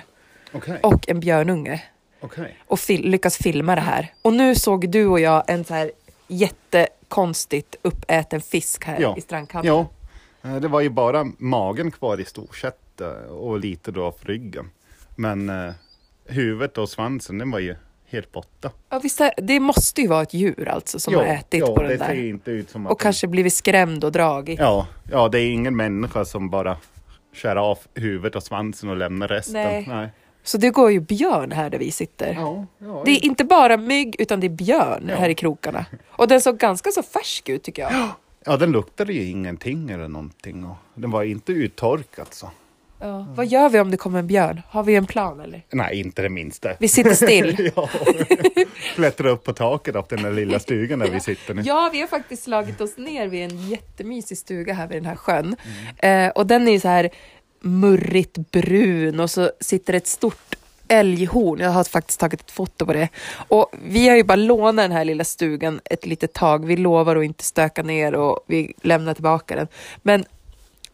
Okej, 0.52 0.78
och 0.82 1.08
en 1.08 1.20
björnunge 1.20 1.82
okej. 2.20 2.56
och 2.66 2.80
fil, 2.80 3.10
lyckas 3.10 3.36
filma 3.36 3.74
det 3.74 3.80
här. 3.80 4.12
Och 4.22 4.32
nu 4.32 4.54
såg 4.54 4.90
du 4.90 5.06
och 5.06 5.20
jag 5.20 5.44
en 5.46 5.64
så 5.64 5.74
här 5.74 5.90
jättekonstigt 6.28 7.76
uppäten 7.82 8.40
fisk 8.40 8.84
här 8.84 9.00
Ja. 9.00 9.14
i 9.18 9.20
strandkanten. 9.20 9.68
Ja, 9.74 9.86
eh, 10.50 10.56
det 10.56 10.68
var 10.68 10.80
ju 10.80 10.88
bara 10.90 11.26
magen 11.38 11.90
kvar 11.90 12.20
i 12.20 12.24
stort 12.24 12.56
sett 12.56 12.78
eh, 13.00 13.08
och 13.30 13.58
lite 13.60 13.90
då 13.90 14.04
av 14.04 14.14
ryggen. 14.20 14.70
Men 15.16 15.48
eh, 15.48 15.72
huvudet 16.26 16.78
och 16.78 16.88
svansen, 16.88 17.38
den 17.38 17.50
var 17.50 17.58
ju 17.58 17.76
helt 18.06 18.32
borta. 18.32 18.70
Ja, 18.88 18.98
visst 19.02 19.20
är, 19.20 19.30
det 19.36 19.60
måste 19.60 20.00
ju 20.00 20.06
vara 20.08 20.22
ett 20.22 20.34
djur 20.34 20.68
alltså 20.68 20.98
som 21.00 21.12
ja, 21.14 21.18
har 21.20 21.26
ätit 21.26 21.60
ja, 21.60 21.74
på 21.74 21.82
den 21.82 21.90
det 21.90 21.96
där. 21.96 22.06
ser 22.06 22.24
inte 22.28 22.50
ut 22.50 22.70
som 22.70 22.86
att 22.86 22.92
Och 22.92 23.00
kanske 23.00 23.26
blivit 23.26 23.52
skrämd 23.54 24.04
och 24.04 24.12
dragit. 24.12 24.58
Ja, 24.58 24.86
ja, 25.10 25.28
det 25.28 25.40
är 25.40 25.50
ingen 25.50 25.76
människa 25.76 26.24
som 26.24 26.50
bara 26.50 26.76
skär 27.34 27.56
av 27.56 27.78
huvudet 27.94 28.36
och 28.36 28.42
svansen 28.42 28.88
och 28.90 28.96
lämnar 28.96 29.28
resten. 29.28 29.52
Nej. 29.52 29.84
Nej. 29.88 30.08
Så 30.42 30.58
det 30.58 30.70
går 30.70 30.90
ju 30.92 31.00
björn 31.00 31.52
här 31.52 31.70
där 31.70 31.78
vi 31.78 31.90
sitter. 31.90 32.32
Ja, 32.34 32.66
ja, 32.78 33.02
Det 33.04 33.10
är 33.10 33.24
inte 33.24 33.44
bara 33.44 33.76
mygg 33.76 34.16
utan 34.18 34.40
det 34.40 34.46
är 34.46 34.48
björn 34.50 35.06
Ja. 35.08 35.16
här 35.16 35.28
i 35.28 35.34
krokarna. 35.34 35.86
Och 36.08 36.28
den 36.28 36.40
såg 36.40 36.58
ganska 36.58 36.90
så 36.90 37.02
färsk 37.02 37.48
ut 37.48 37.62
tycker 37.62 37.82
jag. 37.82 38.08
ja, 38.44 38.56
den 38.56 38.72
luktade 38.72 39.12
ju 39.12 39.24
ingenting 39.24 39.90
eller 39.90 40.08
någonting. 40.08 40.64
Och 40.64 40.76
den 40.94 41.10
var 41.10 41.22
inte 41.22 41.52
uttorkad 41.52 42.26
så. 42.30 42.50
Ja. 43.00 43.26
Vad 43.34 43.46
gör 43.46 43.68
vi 43.68 43.80
om 43.80 43.90
det 43.90 43.96
kommer 43.96 44.18
en 44.18 44.26
björn? 44.26 44.62
Har 44.68 44.82
vi 44.82 44.94
en 44.94 45.06
plan 45.06 45.40
eller? 45.40 45.62
Nej, 45.70 46.00
inte 46.00 46.22
det 46.22 46.28
minsta. 46.28 46.70
Vi 46.78 46.88
sitter 46.88 47.14
still. 47.14 47.70
ja. 47.76 47.88
Klättra 48.94 49.30
upp 49.30 49.44
på 49.44 49.52
taket 49.52 49.96
av 49.96 50.06
den 50.08 50.22
där 50.22 50.32
lilla 50.32 50.58
stugan 50.58 50.98
där 50.98 51.10
vi 51.10 51.20
sitter 51.20 51.54
nu. 51.54 51.62
Ja, 51.64 51.90
vi 51.92 52.00
har 52.00 52.08
faktiskt 52.08 52.42
slagit 52.42 52.80
oss 52.80 52.96
ner 52.96 53.28
vid 53.28 53.44
en 53.44 53.68
jättemysig 53.68 54.38
stuga 54.38 54.74
här 54.74 54.86
vid 54.86 54.96
den 54.96 55.06
här 55.06 55.16
sjön. 55.16 55.56
Mm. 56.00 56.26
Eh, 56.26 56.32
och 56.32 56.46
den 56.46 56.68
är 56.68 56.72
ju 56.72 56.80
så 56.80 56.88
här 56.88 57.10
murrigt 57.60 58.36
brun 58.50 59.20
och 59.20 59.30
så 59.30 59.50
sitter 59.60 59.94
ett 59.94 60.06
stort 60.06 60.54
älghorn. 60.88 61.60
Jag 61.60 61.70
har 61.70 61.84
faktiskt 61.84 62.20
tagit 62.20 62.40
ett 62.40 62.50
foto 62.50 62.86
på 62.86 62.92
det. 62.92 63.08
Och 63.48 63.72
vi 63.84 64.08
har 64.08 64.16
ju 64.16 64.24
bara 64.24 64.36
lånat 64.36 64.84
den 64.84 64.92
här 64.92 65.04
lilla 65.04 65.24
stugan 65.24 65.80
ett 65.84 66.06
litet 66.06 66.32
tag. 66.32 66.66
Vi 66.66 66.76
lovar 66.76 67.16
att 67.16 67.24
inte 67.24 67.44
stöka 67.44 67.82
ner 67.82 68.14
och 68.14 68.44
vi 68.46 68.74
lämnar 68.82 69.14
tillbaka 69.14 69.56
den. 69.56 69.68
Men 70.02 70.24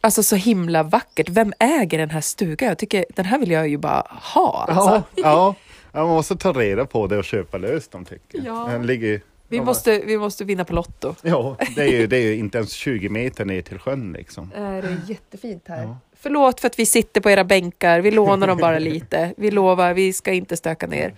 alltså 0.04 0.22
så 0.22 0.36
himla 0.36 0.82
vackert. 0.82 1.28
Vem 1.28 1.52
äger 1.58 1.98
den 1.98 2.10
här 2.10 2.20
stugan? 2.20 2.68
Jag 2.68 2.78
tycker 2.78 3.04
den 3.08 3.24
här 3.24 3.38
vill 3.38 3.50
jag 3.50 3.68
ju 3.68 3.76
bara 3.76 4.06
ha. 4.10 4.66
Alltså. 4.68 5.02
Ja, 5.14 5.54
ja. 5.92 6.00
Man 6.00 6.08
måste 6.08 6.36
ta 6.36 6.52
reda 6.52 6.86
på 6.86 7.06
det 7.06 7.18
och 7.18 7.24
köpa 7.24 7.58
lös 7.58 7.88
dem 7.88 8.04
tycker 8.04 8.38
jag. 8.38 8.46
Ja. 8.46 8.68
Den 8.72 8.86
ligger, 8.86 9.20
Vi, 9.48 9.56
ja, 9.56 9.62
måste, 9.62 9.98
vi 9.98 10.18
måste 10.18 10.44
vinna 10.44 10.64
på 10.64 10.74
Lotto. 10.74 11.14
Ja, 11.22 11.56
det 11.76 11.82
är, 11.82 11.88
ju, 11.88 12.06
det 12.06 12.16
är 12.16 12.22
ju 12.22 12.36
inte 12.36 12.58
ens 12.58 12.72
20 12.72 13.08
meter 13.08 13.44
ner 13.44 13.62
till 13.62 13.78
sjön 13.78 14.12
liksom. 14.12 14.50
Det 14.54 14.60
är 14.60 14.96
jättefint 15.06 15.64
här. 15.68 15.96
Förlåt 16.20 16.60
för 16.60 16.66
att 16.66 16.78
vi 16.78 16.86
sitter 16.86 17.20
på 17.20 17.30
era 17.30 17.44
bänkar. 17.44 18.00
Vi 18.00 18.10
lånar 18.10 18.46
dem 18.46 18.58
bara 18.58 18.78
lite. 18.78 19.34
Vi 19.36 19.50
lovar, 19.50 19.94
vi 19.94 20.12
ska 20.12 20.32
inte 20.32 20.56
stöka 20.56 20.86
ner. 20.86 21.14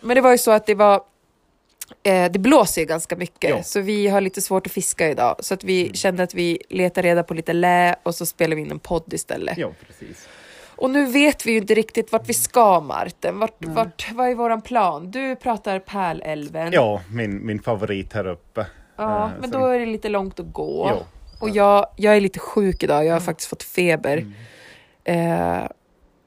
Men 0.00 0.14
det 0.14 0.20
var 0.20 0.30
ju 0.30 0.38
så 0.38 0.50
att 0.50 0.66
det 0.66 0.74
var 0.74 1.00
eh, 2.02 2.30
det 2.32 2.38
blåser 2.38 2.80
ju 2.80 2.86
ganska 2.86 3.16
mycket, 3.16 3.50
Ja. 3.50 3.62
så 3.62 3.80
vi 3.80 4.08
har 4.08 4.20
lite 4.20 4.40
svårt 4.42 4.66
att 4.66 4.72
fiska 4.72 5.08
idag. 5.10 5.36
Så 5.40 5.54
att 5.54 5.64
vi 5.64 5.90
kände 5.94 6.22
att 6.22 6.34
vi 6.34 6.58
letar 6.68 7.02
reda 7.02 7.22
på 7.22 7.34
lite 7.34 7.52
lä 7.52 7.96
och 8.02 8.14
så 8.14 8.26
spelar 8.26 8.56
vi 8.56 8.62
in 8.62 8.70
en 8.70 8.78
podd 8.78 9.12
istället. 9.14 9.58
Ja, 9.58 9.70
precis. 9.86 10.28
Och 10.78 10.90
nu 10.90 11.06
vet 11.06 11.46
vi 11.46 11.50
ju 11.52 11.58
inte 11.58 11.74
riktigt 11.74 12.12
vart 12.12 12.28
vi 12.28 12.34
ska, 12.34 12.80
Martin. 12.80 13.38
Vart, 13.38 13.64
vart, 13.64 14.12
vad 14.12 14.28
är 14.30 14.34
våran 14.34 14.62
plan? 14.62 15.10
Du 15.10 15.36
pratar 15.36 15.78
Pärlälven. 15.78 16.72
Ja, 16.72 17.00
min, 17.12 17.46
min 17.46 17.62
favorit 17.62 18.12
här 18.12 18.26
uppe. 18.26 18.66
Ja, 18.96 19.24
Eh, 19.24 19.30
men 19.40 19.50
sen- 19.50 19.60
då 19.60 19.66
är 19.66 19.78
det 19.78 19.86
lite 19.86 20.08
långt 20.08 20.40
att 20.40 20.52
gå. 20.52 20.86
Ja. 20.90 21.06
Och 21.40 21.50
jag, 21.50 21.86
jag 21.96 22.16
är 22.16 22.20
lite 22.20 22.38
sjuk 22.38 22.82
idag, 22.82 23.04
jag 23.06 23.12
har 23.12 23.20
faktiskt 23.20 23.48
fått 23.50 23.62
feber. 23.62 24.16
Mm. 25.04 25.62
Eh, 25.62 25.68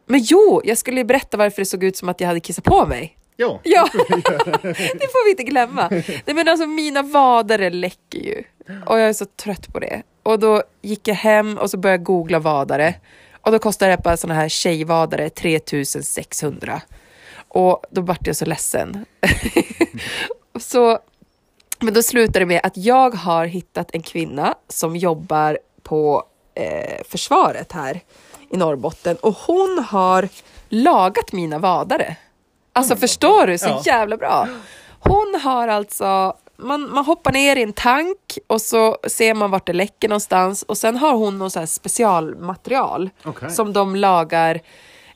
men 0.06 0.20
jo, 0.24 0.62
jag 0.63 0.78
skulle 0.78 0.98
ju 0.98 1.04
berätta 1.04 1.38
varför 1.38 1.62
det 1.62 1.66
såg 1.66 1.84
ut 1.84 1.98
som 1.98 2.10
att 2.10 2.22
jag 2.22 2.28
hade 2.28 2.39
kissat 2.39 2.63
på 2.63 2.86
mig. 2.86 3.18
Ja, 3.39 3.60
Ja, 3.63 3.89
det 3.93 5.12
får 5.12 5.25
vi 5.25 5.29
inte 5.31 5.43
glömma. 5.43 5.88
Nej, 5.89 6.24
men 6.25 6.48
alltså, 6.48 6.67
mina 6.67 7.01
vader 7.01 7.69
läcker 7.69 8.19
ju. 8.19 8.43
Och 8.86 9.00
jag 9.00 9.10
är 9.10 9.13
så 9.13 9.25
trött 9.25 9.74
på 9.74 9.79
det. 9.79 10.03
Och 10.24 10.39
då 10.39 10.63
gick 10.81 11.08
jag 11.08 11.15
hem 11.15 11.58
och 11.58 11.69
så 11.69 11.77
började 11.77 12.01
jag 12.01 12.05
googla 12.05 12.39
vadare. 12.39 12.96
Och 13.41 13.51
då 13.51 13.60
kostar 13.60 13.89
ett 13.89 14.03
par 14.03 14.15
sådana 14.15 14.39
här 14.39 14.50
tjejvadare 14.50 15.29
3600. 15.29 16.81
Och 17.48 17.84
då 17.89 18.01
vart 18.01 18.27
jag 18.27 18.36
så 18.36 18.46
ledsen. 18.46 19.05
så, 20.60 21.00
men 21.79 21.93
då 21.93 22.03
slutade 22.03 22.39
det 22.39 22.46
med 22.46 22.62
att 22.63 22.77
jag 22.77 23.15
har 23.15 23.46
hittat 23.46 23.89
en 23.93 24.01
kvinna 24.01 24.55
som 24.67 24.96
jobbar 24.96 25.60
på 25.84 26.24
eh, 26.55 27.03
försvaret 27.10 27.72
här 27.72 28.01
i 28.51 28.58
Norrbotten. 28.58 29.15
Och 29.15 29.34
hon 29.34 29.86
har 29.89 30.29
lagat 30.69 31.31
mina 31.31 31.60
vadare. 31.60 32.17
Alltså 32.79 32.95
förstår 32.95 33.48
du? 33.48 33.57
Så 33.57 33.67
Ja. 33.67 33.81
jävla 33.86 34.17
bra. 34.17 34.48
Hon 35.00 35.39
har 35.43 35.67
alltså, 35.67 36.33
man, 36.57 36.91
man 36.93 37.05
hoppar 37.05 37.31
ner 37.31 37.55
i 37.55 37.63
en 37.63 37.74
tank 37.74 38.38
och 38.48 38.62
så 38.62 38.98
ser 39.07 39.33
man 39.33 39.51
vart 39.51 39.65
det 39.65 39.74
läcker 39.74 40.09
någonstans 40.09 40.63
och 40.63 40.77
sen 40.77 40.98
har 40.98 41.13
hon 41.13 41.38
någon 41.39 41.51
så 41.51 41.67
specialmaterial 41.67 43.09
Okej. 43.25 43.50
som 43.51 43.74
de 43.74 43.95
lagar 43.95 44.59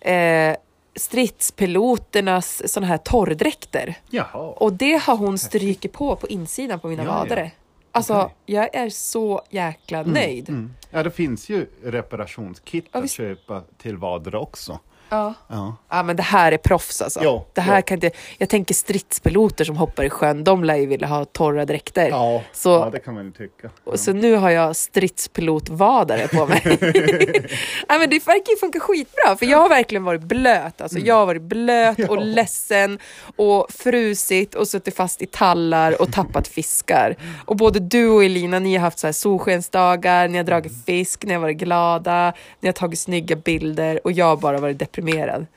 eh, 0.01 0.55
stridspiloternas 0.95 2.71
såna 2.73 2.87
här 2.87 2.97
torrdräkter. 2.97 3.95
Jaha. 4.09 4.39
Och 4.57 4.73
det 4.73 5.01
har 5.03 5.15
hon 5.17 5.37
strykit 5.37 5.93
på 5.93 6.15
på 6.15 6.27
insidan 6.27 6.79
på 6.79 6.87
mina 6.87 7.03
Ja, 7.03 7.09
ja. 7.09 7.15
vadare. 7.19 7.51
Alltså, 7.91 8.13
Okej. 8.21 8.35
jag 8.45 8.75
är 8.75 8.89
så 8.89 9.41
jäkla 9.49 10.03
nöjd. 10.03 10.49
Mm. 10.49 10.73
Ja, 10.89 11.03
det 11.03 11.11
finns 11.11 11.49
ju 11.49 11.65
reparationskit 11.83 12.85
Ja, 12.91 12.99
att 13.03 13.11
köpa 13.11 13.61
till 13.77 13.97
vader 13.97 14.35
också. 14.35 14.79
Ja. 15.13 15.33
Ja. 15.47 15.75
Ja 15.89 16.03
men 16.03 16.15
det 16.15 16.23
här 16.23 16.51
är 16.51 16.57
proffs 16.57 17.01
alltså. 17.01 17.23
Ja, 17.23 17.45
det 17.53 17.61
här 17.61 17.75
ja. 17.75 17.81
kan 17.81 17.95
inte, 17.95 18.11
jag 18.37 18.49
tänker 18.49 18.73
stridspiloter 18.73 19.65
som 19.65 19.77
hoppar 19.77 20.03
i 20.03 20.09
sjön, 20.09 20.43
de 20.43 20.63
lär 20.63 20.75
ju 20.75 20.85
vilja 20.85 21.07
ha 21.07 21.25
torra 21.25 21.65
dräkter. 21.65 22.09
Ja, 22.09 22.41
Så- 22.53 22.69
ja, 22.69 22.89
det 22.91 22.99
kan 22.99 23.13
man 23.13 23.25
ju 23.25 23.31
tycka. 23.31 23.69
Och 23.83 23.99
så 23.99 24.13
nu 24.13 24.35
har 24.35 24.49
jag 24.49 24.75
stridspilotvadare 24.75 26.27
på 26.27 26.45
mig. 26.45 26.61
ja, 27.87 27.97
men 27.99 28.09
det 28.09 28.27
verkar 28.27 28.51
ju 28.51 28.57
funka 28.57 28.79
skitbra, 28.79 29.35
för 29.35 29.45
jag 29.45 29.57
har 29.57 29.69
verkligen 29.69 30.03
varit 30.03 30.21
blöt. 30.21 30.81
Alltså, 30.81 30.99
Jag 30.99 31.15
har 31.15 31.25
varit 31.25 31.41
blöt 31.41 31.99
och 32.09 32.15
Ja. 32.17 32.21
ledsen 32.23 32.99
och 33.35 33.67
frusit 33.71 34.55
och 34.55 34.67
suttit 34.67 34.95
fast 34.95 35.21
i 35.21 35.25
tallar 35.25 36.01
och 36.01 36.11
tappat 36.13 36.47
fiskar. 36.47 37.15
Och 37.45 37.55
både 37.55 37.79
du 37.79 38.09
och 38.09 38.23
Elina, 38.23 38.59
ni 38.59 38.75
har 38.75 38.81
haft 38.81 38.99
så 38.99 39.07
här 39.07 39.11
solskensdagar, 39.11 40.27
ni 40.27 40.37
har 40.37 40.43
dragit 40.45 40.85
fisk, 40.85 41.23
ni 41.23 41.33
har 41.33 41.41
varit 41.41 41.57
glada, 41.57 42.33
ni 42.59 42.67
har 42.67 42.73
tagit 42.73 42.99
snygga 42.99 43.35
bilder 43.35 43.99
och 44.03 44.11
jag 44.11 44.25
har 44.25 44.37
bara 44.37 44.57
varit 44.57 44.79
deprimerad. 44.79 45.02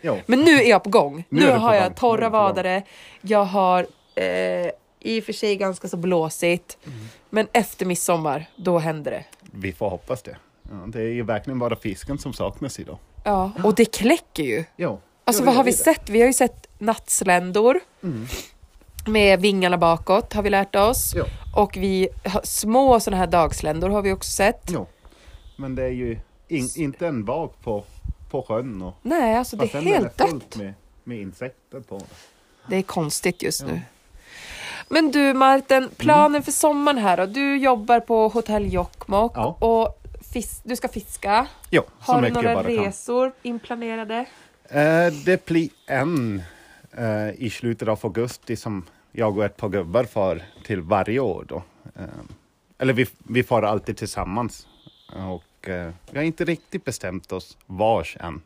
Ja. 0.00 0.16
Men 0.26 0.40
nu 0.40 0.50
är 0.50 0.70
jag 0.70 0.84
på 0.84 0.90
gång. 0.90 1.24
Nu, 1.28 1.40
Nu 1.40 1.50
har 1.50 1.74
jag 1.74 1.84
gång. 1.84 1.94
Torra 1.94 2.28
vadare, 2.28 2.82
jag 3.20 3.44
har 3.44 3.86
eh, 4.14 4.70
i 5.00 5.20
och 5.20 5.24
för 5.24 5.32
sig 5.32 5.56
ganska 5.56 5.88
så 5.88 5.96
blåsigt, 5.96 6.78
Mm. 6.86 6.98
men 7.30 7.46
efter 7.52 7.86
midsommar, 7.86 8.46
då 8.56 8.78
händer 8.78 9.10
det. 9.10 9.24
Vi 9.40 9.72
får 9.72 9.90
hoppas 9.90 10.22
det. 10.22 10.36
Ja, 10.62 10.76
det 10.86 10.98
är 11.00 11.12
ju 11.12 11.22
verkligen 11.22 11.58
bara 11.58 11.76
fisken 11.76 12.18
som 12.18 12.32
saknas 12.32 12.80
idag. 12.80 12.98
Ja, 13.24 13.50
och 13.64 13.74
det 13.74 13.84
kläcker 13.84 14.42
ju. 14.42 14.64
Ja. 14.76 14.98
Alltså 15.24 15.42
Ja, 15.42 15.46
vad 15.46 15.54
har 15.54 15.64
vi 15.64 15.70
det. 15.70 15.76
sett? 15.76 16.08
Vi 16.10 16.20
har 16.20 16.26
ju 16.26 16.32
sett 16.32 16.66
nattsländor 16.78 17.80
med 19.06 19.40
vingarna 19.40 19.78
bakåt 19.78 20.32
har 20.32 20.42
vi 20.42 20.50
lärt 20.50 20.74
oss. 20.76 21.12
Ja. 21.16 21.24
Och 21.56 21.76
vi 21.76 22.08
små 22.44 23.00
sådana 23.00 23.16
här 23.20 23.26
dagsländor 23.26 23.88
har 23.88 24.02
vi 24.02 24.12
också 24.12 24.30
sett. 24.30 24.70
ja. 24.70 24.86
Men 25.58 25.74
det 25.74 25.82
är 25.84 25.88
ju 25.90 26.18
in, 26.48 26.68
inte 26.76 27.06
en 27.06 27.24
vak 27.24 27.54
på, 27.62 27.84
på 28.42 28.42
sjön. 28.54 28.82
Och, 28.82 28.94
Nej, 29.02 29.36
alltså 29.36 29.56
det 29.56 29.74
är 29.74 29.80
helt 29.82 30.20
är 30.20 30.26
fullt 30.26 30.50
dött. 30.50 30.56
med, 30.62 30.74
med 31.04 31.18
insekter 31.20 31.80
på. 31.80 32.00
Det 32.68 32.76
är 32.76 32.82
konstigt 32.82 33.42
just 33.42 33.60
Ja. 33.60 33.66
nu. 33.66 33.80
Men 34.88 35.10
du 35.10 35.34
Martin, 35.34 35.76
Mm. 35.76 35.90
planen 35.96 36.42
för 36.42 36.52
sommaren 36.52 36.98
här 36.98 37.16
då? 37.16 37.26
Du 37.26 37.56
jobbar 37.58 38.00
på 38.00 38.28
hotell 38.28 38.72
Jokkmokk 38.72 39.32
Ja. 39.34 39.56
och 39.60 39.98
fis- 40.34 40.60
du 40.64 40.76
ska 40.76 40.88
fiska. 40.88 41.46
Ja, 41.70 41.82
Har 41.98 42.22
du 42.22 42.30
några 42.30 42.54
bara 42.54 42.64
kan. 42.64 42.84
resor 42.84 43.32
inplanerade? 43.42 44.24
Eh, 44.68 45.06
det 45.24 45.44
blir 45.46 45.68
en 45.86 46.42
eh, 46.98 47.30
i 47.30 47.50
slutet 47.50 47.88
av 47.88 47.98
augusti 48.02 48.56
som 48.56 48.84
jag 49.12 49.38
och 49.38 49.44
ett 49.44 49.56
par 49.56 49.68
gubbar 49.68 50.04
far 50.04 50.42
till 50.64 50.80
varje 50.80 51.20
år. 51.20 51.44
Då. 51.48 51.62
Eh, 51.96 52.02
eller 52.78 52.92
vi, 52.92 53.06
vi 53.18 53.42
far 53.42 53.62
alltid 53.62 53.96
tillsammans. 53.96 54.66
Och 55.28 55.44
eh, 55.68 55.90
vi 56.10 56.18
har 56.18 56.24
inte 56.24 56.44
riktigt 56.44 56.84
bestämt 56.84 57.32
oss 57.32 57.56
vars 57.66 58.16
än. 58.20 58.42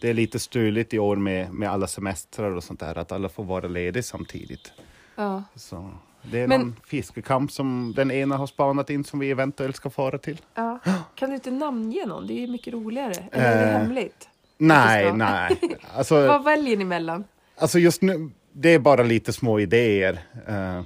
Det 0.00 0.10
är 0.10 0.14
lite 0.14 0.38
struligt 0.38 0.94
i 0.94 0.98
år 0.98 1.16
med, 1.16 1.52
med 1.52 1.70
alla 1.70 1.86
semestrar 1.86 2.50
och 2.50 2.64
sånt 2.64 2.80
där, 2.80 2.98
att 2.98 3.12
alla 3.12 3.28
får 3.28 3.44
vara 3.44 3.68
lediga 3.68 4.02
samtidigt. 4.02 4.72
Ja. 5.16 5.42
Så 5.54 5.90
det 6.22 6.40
är 6.40 6.48
Men- 6.48 6.60
någon 6.60 6.76
fiskekamp 6.86 7.52
som 7.52 7.92
den 7.96 8.10
ena 8.10 8.36
har 8.36 8.46
spanat 8.46 8.90
in 8.90 9.04
som 9.04 9.18
vi 9.18 9.30
eventuellt 9.30 9.76
ska 9.76 9.90
fara 9.90 10.18
till. 10.18 10.40
ja. 10.54 10.78
Kan 11.14 11.28
du 11.28 11.34
inte 11.34 11.50
namnge 11.50 12.06
någon? 12.06 12.26
Det 12.26 12.32
är 12.32 12.40
ju 12.40 12.46
mycket 12.46 12.72
roligare. 12.74 13.14
Eller 13.32 13.44
är 13.56 13.66
det 13.66 13.72
Eh, 13.72 13.78
hemligt? 13.78 14.28
Nej, 14.58 15.12
nej. 15.12 15.60
Alltså, 15.94 16.26
Vad 16.26 16.44
väljer 16.44 16.76
ni 16.76 16.84
mellan? 16.84 17.24
Alltså 17.58 17.78
just 17.78 18.02
nu, 18.02 18.30
det 18.52 18.68
är 18.68 18.78
bara 18.78 19.02
lite 19.02 19.32
små 19.32 19.60
idéer. 19.60 20.20
Eh, 20.48 20.82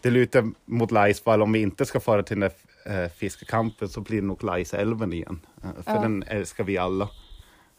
det 0.00 0.10
lutar 0.10 0.44
mot 0.64 0.90
Laisvall. 0.90 1.42
Om 1.42 1.52
vi 1.52 1.60
inte 1.60 1.86
ska 1.86 2.00
fara 2.00 2.22
till 2.22 2.40
den 2.40 2.50
uh, 2.88 3.08
fiskekampen 3.08 3.88
så 3.88 4.00
blir 4.00 4.20
det 4.20 4.26
nog 4.26 4.44
Laisälven 4.44 5.12
igen. 5.12 5.40
Eh, 5.64 5.82
för 5.82 5.94
Ja. 5.94 6.00
den 6.00 6.22
älskar 6.22 6.64
vi 6.64 6.78
alla. 6.78 7.08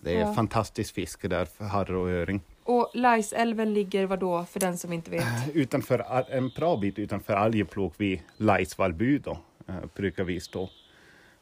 Det 0.02 0.16
är 0.16 0.20
Ja. 0.20 0.34
fantastiskt 0.34 0.92
fiske 0.92 1.28
där 1.28 1.46
för 1.46 1.66
harr 1.66 1.92
och 1.94 2.10
öring. 2.10 2.42
Och 2.64 2.92
Laisälven 2.94 3.74
ligger 3.74 4.06
var 4.06 4.18
då 4.18 4.46
för 4.46 4.60
den 4.60 4.78
som 4.78 4.94
inte 4.94 5.12
vet? 5.12 5.22
Eh, 5.24 5.50
Utanför, 5.54 6.26
en 6.30 6.50
bra 6.50 6.78
bit 6.78 7.00
utanför 7.00 7.34
Arjeplog 7.34 7.94
vid 7.98 8.20
Laisvallby 8.38 9.18
då, 9.18 9.38
eh, 9.68 9.76
brukar 9.96 10.24
vi 10.24 10.40
stå. 10.40 10.70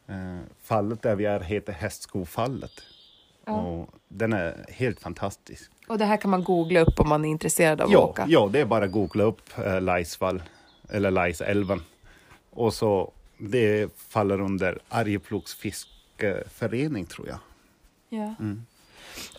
Eh, 0.08 0.38
fallet 0.62 1.02
där 1.02 1.16
vi 1.16 1.26
är 1.26 1.40
heter 1.40 1.74
Hästskofallet. 1.74 2.72
Ja. 3.46 3.62
Och 3.62 3.90
den 4.08 4.34
är 4.34 4.66
helt 4.70 5.00
fantastisk. 5.00 5.72
Och 5.88 5.98
det 5.98 6.06
här 6.06 6.18
kan 6.18 6.32
man 6.32 6.44
googla 6.44 6.80
upp 6.80 7.00
om 7.00 7.10
man 7.10 7.26
är 7.26 7.30
intresserad 7.30 7.82
av 7.82 7.88
att 7.88 7.94
Ja, 7.94 8.00
åka? 8.00 8.26
ja, 8.28 8.50
det 8.54 8.60
är 8.60 8.66
bara 8.66 8.86
att 8.86 8.92
googla 8.92 9.24
upp 9.24 9.42
eh, 9.66 9.82
Laisvall 9.82 10.44
eller 10.90 11.12
Laisälven. 11.12 11.82
Och 12.50 12.74
så 12.74 13.14
det 13.38 13.90
faller 14.10 14.42
under 14.42 14.80
Arjeplogs 14.90 15.56
fiskeförening 15.56 17.06
tror 17.06 17.28
jag. 17.28 17.38
Ja. 18.10 18.34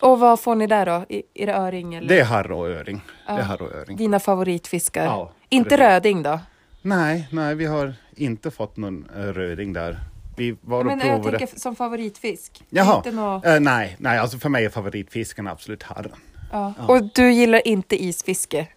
Och 0.01 0.19
vad 0.19 0.39
får 0.39 0.55
ni 0.55 0.67
där 0.67 0.85
då? 0.85 1.05
I- 1.09 1.23
Är 1.33 1.47
det 1.47 1.53
öring 1.53 1.93
eller? 1.95 2.07
Det 2.07 2.19
är 2.19 2.23
harr 2.25 2.51
och 2.51 2.67
öring. 2.69 3.01
Ja. 3.27 3.33
Det 3.33 3.39
är 3.39 3.43
harr 3.45 3.61
och 3.61 3.71
öring. 3.75 3.97
Dina 3.97 4.19
favoritfiskar? 4.19 5.05
Ja, 5.05 5.31
inte 5.49 5.69
precis. 5.69 5.79
röding 5.85 6.23
då? 6.23 6.39
Nej, 6.81 7.27
nej, 7.31 7.55
vi 7.55 7.65
har 7.65 7.93
inte 8.15 8.51
fått 8.51 8.77
någon 8.77 9.09
eh, 9.15 9.19
röding 9.21 9.73
där. 9.73 9.99
Vi 10.37 10.55
var 10.61 10.79
och 10.79 10.85
Men 10.85 10.99
jag 10.99 11.07
provade. 11.21 11.37
tänker 11.39 11.59
som 11.59 11.75
favoritfisk. 11.75 12.63
Jaha, 12.69 12.97
Inte 12.97 13.11
nå... 13.11 13.41
Eh, 13.45 13.59
nej, 13.59 13.95
nej, 13.99 14.17
alltså 14.17 14.37
för 14.37 14.49
mig 14.49 14.65
är 14.65 14.69
favoritfisken 14.69 15.47
absolut 15.47 15.83
harren. 15.83 16.11
ja. 16.51 16.73
ja. 16.77 16.87
Och 16.87 17.03
du 17.15 17.31
gillar 17.31 17.67
inte 17.67 18.03
isfiske? 18.03 18.67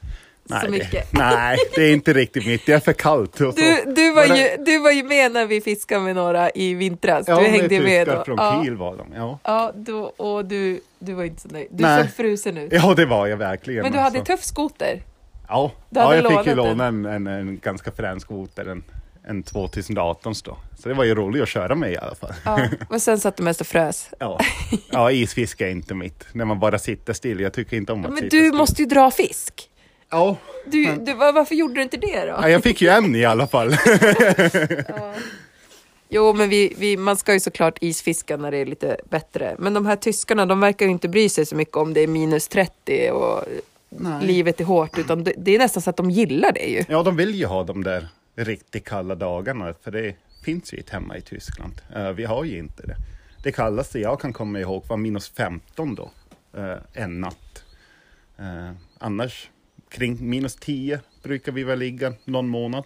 Så 0.48 0.54
det, 0.66 0.68
mycket. 0.70 1.12
nej, 1.18 1.58
det 1.74 1.82
är 1.82 1.92
inte 1.92 2.12
riktigt 2.12 2.46
mitt. 2.46 2.66
Det 2.66 2.72
är 2.72 2.80
för 2.80 2.92
kallt. 2.92 3.36
Så. 3.38 3.50
Du, 3.50 3.84
du, 3.96 4.12
var 4.12 4.28
Bara- 4.28 4.36
ju, 4.38 4.56
du 4.64 4.78
var 4.78 4.90
ju 4.90 5.02
med 5.02 5.32
när 5.32 5.46
vi 5.46 5.60
fiskade 5.60 6.00
med 6.00 6.14
några 6.16 6.50
i 6.50 6.74
vintras. 6.74 7.24
ja, 7.28 7.40
du 7.40 7.46
hängde 7.46 7.80
med 7.80 8.06
då. 8.06 8.24
från 8.24 8.36
Ja, 8.38 8.62
Kiel 8.64 8.76
var 8.76 8.96
de. 8.96 9.06
Ja. 9.16 9.38
ja 9.44 9.72
då, 9.74 10.02
och 10.02 10.44
du, 10.44 10.80
du 10.98 11.12
var 11.12 11.24
inte 11.24 11.40
så 11.42 11.48
nöjd. 11.48 11.68
Du 11.70 11.82
Nej. 11.84 12.02
såg 12.02 12.10
frusen 12.12 12.56
ut. 12.58 12.72
ja, 12.72 12.94
det 12.94 13.06
var 13.06 13.26
jag 13.26 13.36
verkligen. 13.36 13.82
Men 13.82 13.92
du 13.92 13.98
hade 13.98 14.18
alltså. 14.18 14.36
tuff 14.36 14.44
skoter. 14.44 15.02
Ja, 15.48 15.72
ja 15.90 16.16
jag 16.16 16.32
fick 16.38 16.46
ju 16.46 16.54
låna 16.54 16.86
en, 16.86 17.04
en, 17.06 17.26
en 17.26 17.58
ganska 17.58 17.90
frän 17.92 18.20
skoter, 18.20 18.64
en, 18.66 18.84
en 19.24 19.42
2018 19.42 20.34
då. 20.44 20.56
Så 20.78 20.88
det 20.88 20.94
var 20.94 21.04
ju 21.04 21.14
roligt 21.14 21.42
att 21.42 21.48
köra 21.48 21.74
med 21.74 21.92
i 21.92 21.96
alla 21.98 22.14
fall. 22.14 22.32
Ja. 22.44 22.60
Och 22.88 23.02
sen 23.02 23.18
satt 23.20 23.36
du 23.36 23.42
mest 23.42 23.60
och 23.60 23.66
frös. 23.66 24.10
Ja, 24.18 24.40
ja 24.90 25.10
isfiske 25.10 25.66
är 25.66 25.70
inte 25.70 25.94
mitt. 25.94 26.24
När 26.32 26.44
man 26.44 26.58
bara 26.60 26.78
sitter 26.78 27.12
still. 27.12 27.40
Jag 27.40 27.52
tycker 27.52 27.76
inte 27.76 27.92
om 27.92 28.04
att 28.04 28.10
Men 28.10 28.16
sitta 28.18 28.36
du 28.36 28.42
still. 28.42 28.52
måste 28.52 28.82
ju 28.82 28.88
dra 28.88 29.10
fisk. 29.10 29.68
Ja. 30.12 30.36
Du, 30.66 30.96
du, 30.96 31.14
var- 31.14 31.32
varför 31.32 31.54
gjorde 31.54 31.74
du 31.74 31.82
inte 31.82 31.96
det 31.96 32.20
då? 32.20 32.26
ja, 32.26 32.48
jag 32.48 32.62
fick 32.62 32.82
ju 32.82 32.88
en 32.88 33.16
i 33.16 33.24
alla 33.24 33.46
fall. 33.46 33.76
Jo, 36.14 36.32
men 36.32 36.48
vi, 36.48 36.74
vi, 36.78 36.96
man 36.96 37.16
ska 37.16 37.32
ju 37.32 37.40
såklart 37.40 37.78
isfiska 37.80 38.36
när 38.36 38.50
det 38.50 38.56
är 38.56 38.66
lite 38.66 38.96
bättre. 39.10 39.56
Men 39.58 39.74
de 39.74 39.86
här 39.86 39.96
tyskarna, 39.96 40.46
de 40.46 40.60
verkar 40.60 40.86
ju 40.86 40.92
inte 40.92 41.08
bry 41.08 41.28
sig 41.28 41.46
så 41.46 41.56
mycket 41.56 41.76
om 41.76 41.94
det 41.94 42.00
är 42.00 42.06
minus 42.06 42.48
30 42.48 43.10
och 43.10 43.44
Nej. 43.88 44.26
livet 44.26 44.60
är 44.60 44.64
hårt. 44.64 44.98
Utan 44.98 45.24
det, 45.24 45.32
det 45.36 45.54
är 45.54 45.58
nästan 45.58 45.82
så 45.82 45.90
att 45.90 45.96
de 45.96 46.10
gillar 46.10 46.52
det 46.52 46.64
ju. 46.66 46.84
Ja, 46.88 47.02
de 47.02 47.16
vill 47.16 47.34
ju 47.34 47.46
ha 47.46 47.64
de 47.64 47.84
där 47.84 48.08
riktigt 48.36 48.84
kalla 48.84 49.14
dagarna, 49.14 49.74
för 49.82 49.90
det 49.90 50.14
finns 50.44 50.72
ju 50.72 50.76
inte 50.76 50.92
hemma 50.92 51.16
i 51.16 51.20
Tyskland. 51.20 51.72
Eh, 51.94 52.10
vi 52.10 52.24
har 52.24 52.44
ju 52.44 52.58
inte 52.58 52.86
det. 52.86 52.96
Det 53.42 53.52
kallaste 53.52 53.98
jag 53.98 54.20
kan 54.20 54.32
komma 54.32 54.60
ihåg 54.60 54.84
var 54.88 54.96
minus 54.96 55.28
15 55.28 55.94
då, 55.94 56.10
eh, 56.56 56.76
en 56.92 57.20
natt. 57.20 57.64
Eh, 58.38 58.70
annars 58.98 59.50
kring 59.92 60.16
minus 60.30 60.54
10 60.56 61.00
brukar 61.22 61.52
vi 61.52 61.64
väl 61.64 61.78
ligga 61.78 62.12
någon 62.24 62.48
månad. 62.48 62.84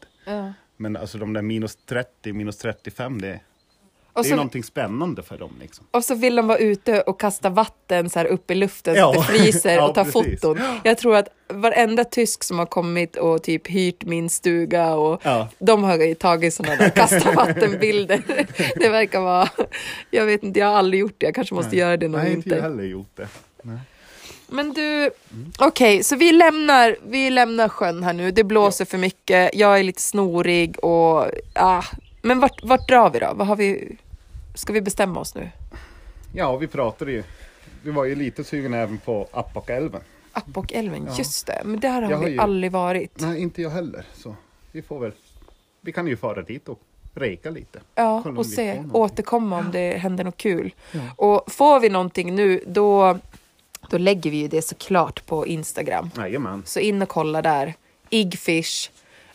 Men 0.77 0.97
alltså 0.97 1.19
de 1.19 1.33
där 1.33 1.43
minus 1.43 1.77
30, 1.77 2.33
minus 2.33 2.57
35, 2.57 3.21
det, 3.21 3.41
Och, 4.13 4.23
det 4.23 4.29
är 4.29 4.31
så, 4.31 4.37
någonting 4.37 4.65
spännande 4.65 5.23
för 5.23 5.39
dem. 5.39 5.51
Liksom. 5.61 5.87
och 5.91 6.05
så 6.05 6.15
vill 6.15 6.37
de 6.37 6.47
vara 6.47 6.59
ute 6.59 7.01
och 7.01 7.21
kasta 7.21 7.49
vatten 7.51 8.11
så 8.11 8.19
här 8.19 8.27
upp 8.27 8.51
i 8.51 8.55
luften 8.55 8.95
så 8.95 9.01
Ja. 9.01 9.11
att 9.11 9.15
det 9.17 9.23
fryser 9.39 9.75
Ja, 9.75 9.89
och 9.89 9.95
ta 9.95 10.05
precis. 10.05 10.41
foton. 10.41 10.59
Jag 10.85 10.99
tror 10.99 11.17
att 11.17 11.29
varenda 11.49 12.05
tysk 12.05 12.45
som 12.45 12.59
har 12.59 12.67
kommit 12.67 13.17
och 13.17 13.43
typ 13.43 13.67
hyrt 13.67 14.05
min 14.05 14.31
stuga 14.31 14.95
och 14.95 15.21
Ja. 15.25 15.49
de 15.59 15.85
har 15.85 15.97
ju 15.99 16.15
tagit 16.15 16.55
sådana 16.55 16.77
där 16.77 16.91
kasta 16.91 17.33
vattenbilder. 17.33 18.23
Det 18.79 18.89
verkar 18.89 19.21
vara, 19.21 19.49
jag 20.11 20.27
vet 20.27 20.43
inte, 20.43 20.59
jag 20.61 20.67
har 20.67 20.75
aldrig 20.75 21.01
gjort 21.01 21.15
det. 21.19 21.27
Jag 21.27 21.35
kanske 21.35 21.55
måste 21.55 21.77
göra 21.77 21.97
det 21.97 22.09
någon 22.09 22.21
Nej, 22.21 22.33
inte 22.33 22.49
jag 22.49 22.55
vinter. 22.57 22.71
heller 22.71 22.85
gjort 22.85 23.17
det. 23.17 23.29
Nej. 23.63 23.79
Men 24.49 24.73
du, 24.73 25.11
okej, 25.59 26.03
så 26.03 26.17
vi 26.17 26.33
lämnar, 26.33 26.97
vi 27.07 27.31
lämnar 27.31 27.69
sjön 27.69 28.03
här 28.03 28.12
nu. 28.12 28.31
Det 28.31 28.45
blåser 28.45 28.85
för 28.85 28.99
mycket, 28.99 29.50
jag 29.55 29.79
är 29.79 29.83
lite 29.83 30.03
snorig 30.03 30.79
och 30.85 31.26
ah. 31.55 31.83
Men 32.23 32.41
vart, 32.41 32.62
vart 32.65 32.88
drar 32.88 33.11
vi 33.11 33.19
då? 33.19 33.33
Vad 33.35 33.47
har 33.47 33.57
vi, 33.57 33.97
ska 34.55 34.73
vi 34.73 34.81
bestämma 34.81 35.21
oss 35.21 35.35
nu? 35.35 35.50
Ja, 36.35 36.57
vi 36.57 36.67
pratade 36.67 37.12
ju. 37.12 37.23
Vi 37.83 37.91
var 37.91 38.05
ju 38.05 38.15
lite 38.15 38.45
sugna 38.45 38.76
även 38.76 38.99
på 38.99 39.29
Appakälven. 39.33 40.00
Appåkälven, 40.33 41.05
Ja. 41.07 41.15
just 41.19 41.47
det. 41.47 41.62
Men 41.65 41.81
där 41.81 42.03
har 42.03 42.11
Jag 42.11 42.19
har 42.19 42.25
vi 42.25 42.31
ju- 42.33 42.38
aldrig 42.38 42.73
varit. 42.73 43.21
Nej, 43.21 43.43
inte 43.43 43.62
jag 43.62 43.71
heller. 43.71 44.05
Så 44.15 44.37
vi 44.73 44.83
får 44.83 45.00
väl... 45.00 45.12
Vi 45.81 45.93
kan 45.93 46.07
ju 46.07 46.17
fara 46.17 46.43
dit 46.43 46.69
och 46.69 46.81
reka 47.15 47.50
lite. 47.50 47.79
Ja, 47.95 48.23
och 48.37 48.47
se, 48.47 48.83
återkomma 48.93 49.59
om 49.59 49.71
det 49.73 49.97
händer 49.99 50.25
något 50.25 50.37
kul. 50.37 50.75
Ja. 50.93 51.00
Och 51.17 51.53
får 51.53 51.81
vi 51.81 51.88
någonting 51.88 52.35
nu, 52.35 52.61
då, 52.67 53.19
då 53.90 53.99
lägger 53.99 54.31
vi 54.31 54.37
ju 54.37 54.49
det 54.49 54.62
såklart 54.62 55.27
på 55.27 55.46
Instagram. 55.46 56.11
Jajamän. 56.16 56.62
Så 56.66 56.81
in 56.81 57.03
och 57.03 57.09
kolla 57.09 57.42
där. 57.42 57.75
Igfish. 58.11 58.90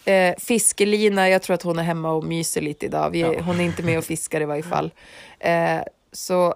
Eh, 0.05 0.35
fiskelina, 0.39 1.29
jag 1.29 1.41
tror 1.41 1.53
att 1.53 1.63
hon 1.63 1.79
är 1.79 1.83
hemma 1.83 2.11
och 2.11 2.23
myser 2.23 2.61
lite 2.61 2.85
idag. 2.85 3.09
Vi, 3.09 3.19
Ja. 3.19 3.41
Hon 3.41 3.59
är 3.59 3.63
inte 3.63 3.83
med 3.83 3.97
och 3.97 4.03
fiskar 4.03 4.41
i 4.41 4.45
varje 4.45 4.63
fall. 4.63 4.91
Eh, 5.39 5.79
så 6.11 6.55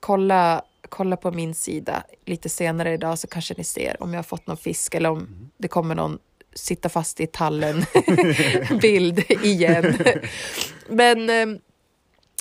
kolla, 0.00 0.62
kolla 0.88 1.16
på 1.16 1.30
min 1.32 1.54
sida 1.54 2.02
lite 2.24 2.48
senare 2.48 2.92
idag 2.92 3.18
så 3.18 3.26
kanske 3.26 3.54
ni 3.58 3.64
ser 3.64 4.02
om 4.02 4.12
jag 4.12 4.18
har 4.18 4.22
fått 4.22 4.46
någon 4.46 4.56
fisk 4.56 4.94
eller 4.94 5.10
om 5.10 5.50
det 5.58 5.68
kommer 5.68 5.94
någon 5.94 6.18
sitta 6.54 6.88
fast 6.88 7.20
i 7.20 7.26
tallen 7.26 7.84
bild 8.80 9.18
igen. 9.30 9.96
Men 10.88 11.30
eh, 11.30 11.58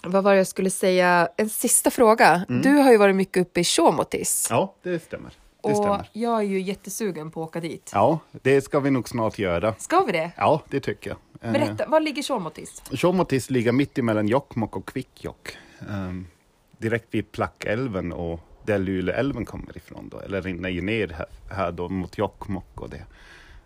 vad 0.03 0.23
var 0.23 0.31
det 0.31 0.37
jag 0.37 0.47
skulle 0.47 0.69
säga? 0.69 1.29
En 1.37 1.49
sista 1.49 1.91
fråga. 1.91 2.45
Du 2.63 2.69
har 2.69 2.91
ju 2.91 2.97
varit 2.97 3.15
mycket 3.15 3.41
uppe 3.41 3.59
i 3.59 3.63
Tjåmotis. 3.63 4.47
Ja, 4.49 4.75
det 4.83 4.99
stämmer. 5.03 5.33
Det 5.63 5.69
och 5.69 5.77
stämmer. 5.77 6.09
jag 6.13 6.37
är 6.39 6.43
ju 6.43 6.61
jättesugen 6.61 7.31
på 7.31 7.43
att 7.43 7.49
åka 7.49 7.59
dit. 7.59 7.91
Ja, 7.93 8.19
det 8.31 8.61
ska 8.61 8.79
vi 8.79 8.91
nog 8.91 9.09
snart 9.09 9.39
göra. 9.39 9.75
Ska 9.77 9.99
vi 10.03 10.11
det? 10.11 10.31
Ja, 10.37 10.61
det 10.69 10.79
tycker 10.79 11.09
jag. 11.09 11.17
Eh, 11.47 11.51
Berätta, 11.51 11.85
var 11.85 11.99
ligger 11.99 12.23
Tjåmotis? 12.23 12.83
Tjåmotis 12.93 13.49
ligger 13.49 13.71
mitt 13.71 13.97
emellan 13.97 14.27
Jokkmokk 14.27 14.75
och 14.75 14.85
Kvikkjokk. 14.85 15.57
Um, 15.89 16.27
direkt 16.77 17.07
vid 17.11 17.31
Plackälven 17.31 18.13
och 18.13 18.39
där 18.65 18.79
Luleälven 18.79 19.45
kommer 19.45 19.77
ifrån 19.77 20.09
då. 20.09 20.19
Eller 20.19 20.41
rinner 20.41 20.69
ju 20.69 20.81
ner 20.81 21.07
här, 21.07 21.25
här 21.51 21.71
då 21.71 21.89
mot 21.89 22.17
Jokkmokk 22.17 22.81
och 22.81 22.89
det. 22.89 23.05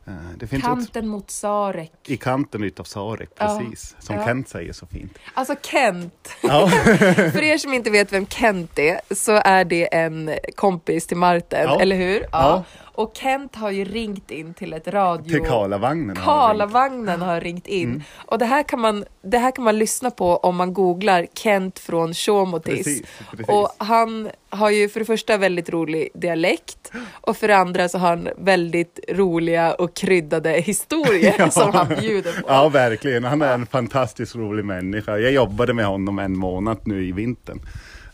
Eh, 0.08 0.13
det 0.38 0.48
finns 0.48 0.63
också 0.63 0.76
Kanten 0.76 1.08
mot 1.08 1.32
Sarek. 1.32 1.91
i 2.08 2.17
kanten 2.17 2.63
utav 2.63 2.84
Sarek, 2.84 3.30
Ja, 3.38 3.60
precis. 3.60 3.96
Som 4.00 4.15
ja. 4.15 4.26
Kent 4.26 4.50
säger 4.50 4.74
så 4.74 4.86
fint. 4.86 5.17
Alltså 5.34 5.56
Kent. 5.62 6.30
Ja, 6.43 6.67
För 7.32 7.43
er 7.43 7.58
som 7.58 7.74
inte 7.74 7.89
vet 7.89 8.13
vem 8.13 8.28
Kent 8.28 8.80
är 8.80 9.15
så 9.15 9.32
är 9.46 9.65
det 9.65 9.93
en 9.96 10.32
kompis 10.56 11.08
till 11.08 11.17
Martin, 11.17 11.60
Ja. 11.60 11.82
eller 11.82 11.96
hur? 11.96 12.26
Ja. 12.32 12.63
Och 12.98 13.12
Kent 13.18 13.56
har 13.56 13.72
ju 13.72 13.84
ringt 13.86 14.32
in 14.32 14.54
till 14.54 14.74
ett 14.74 14.88
radio... 14.88 15.30
till 15.30 15.42
Karlavagnen. 15.50 16.18
har. 16.18 16.24
Karlavagnen 16.48 17.22
har 17.22 17.42
ringt 17.42 17.68
in. 17.68 17.90
Mm. 17.90 18.02
Och 18.26 18.38
det 18.40 18.46
här, 18.46 18.64
kan 18.64 18.80
man, 18.80 19.06
det 19.22 19.38
här 19.38 19.52
kan 19.52 19.64
man 19.64 19.78
lyssna 19.80 20.12
på 20.12 20.38
om 20.38 20.56
man 20.56 20.74
googlar 20.74 21.28
Kent 21.34 21.80
från 21.80 22.14
Tjåmotis. 22.14 22.84
Precis, 22.84 23.04
precis. 23.32 23.48
Och 23.50 23.70
han 23.78 24.30
har 24.50 24.70
ju 24.70 24.90
för 24.90 25.00
det 25.00 25.06
första 25.06 25.38
väldigt 25.38 25.70
rolig 25.70 26.10
dialekt 26.14 26.92
och 27.22 27.38
för 27.38 27.48
det 27.48 27.58
andra 27.58 27.90
så 27.90 27.98
har 27.98 28.10
han 28.10 28.30
väldigt 28.38 29.00
roliga 29.10 29.74
och 29.74 29.94
kryddade 29.94 30.52
historier 30.52 31.36
Ja. 31.40 31.50
som 31.50 31.74
han 31.74 31.88
bjuder 31.88 32.32
på. 32.42 32.48
Ja, 32.48 32.70
verkligen. 32.70 33.24
Han 33.24 33.42
är 33.42 33.54
en 33.54 33.66
fantastiskt 33.66 34.36
rolig 34.36 34.66
människa. 34.66 35.18
Jag 35.18 35.32
jobbade 35.32 35.74
med 35.74 35.86
honom 35.86 36.20
en 36.20 36.38
månad 36.38 36.78
nu 36.84 37.08
i 37.08 37.12
vintern. 37.12 37.60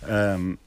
Ehm, 0.09 0.57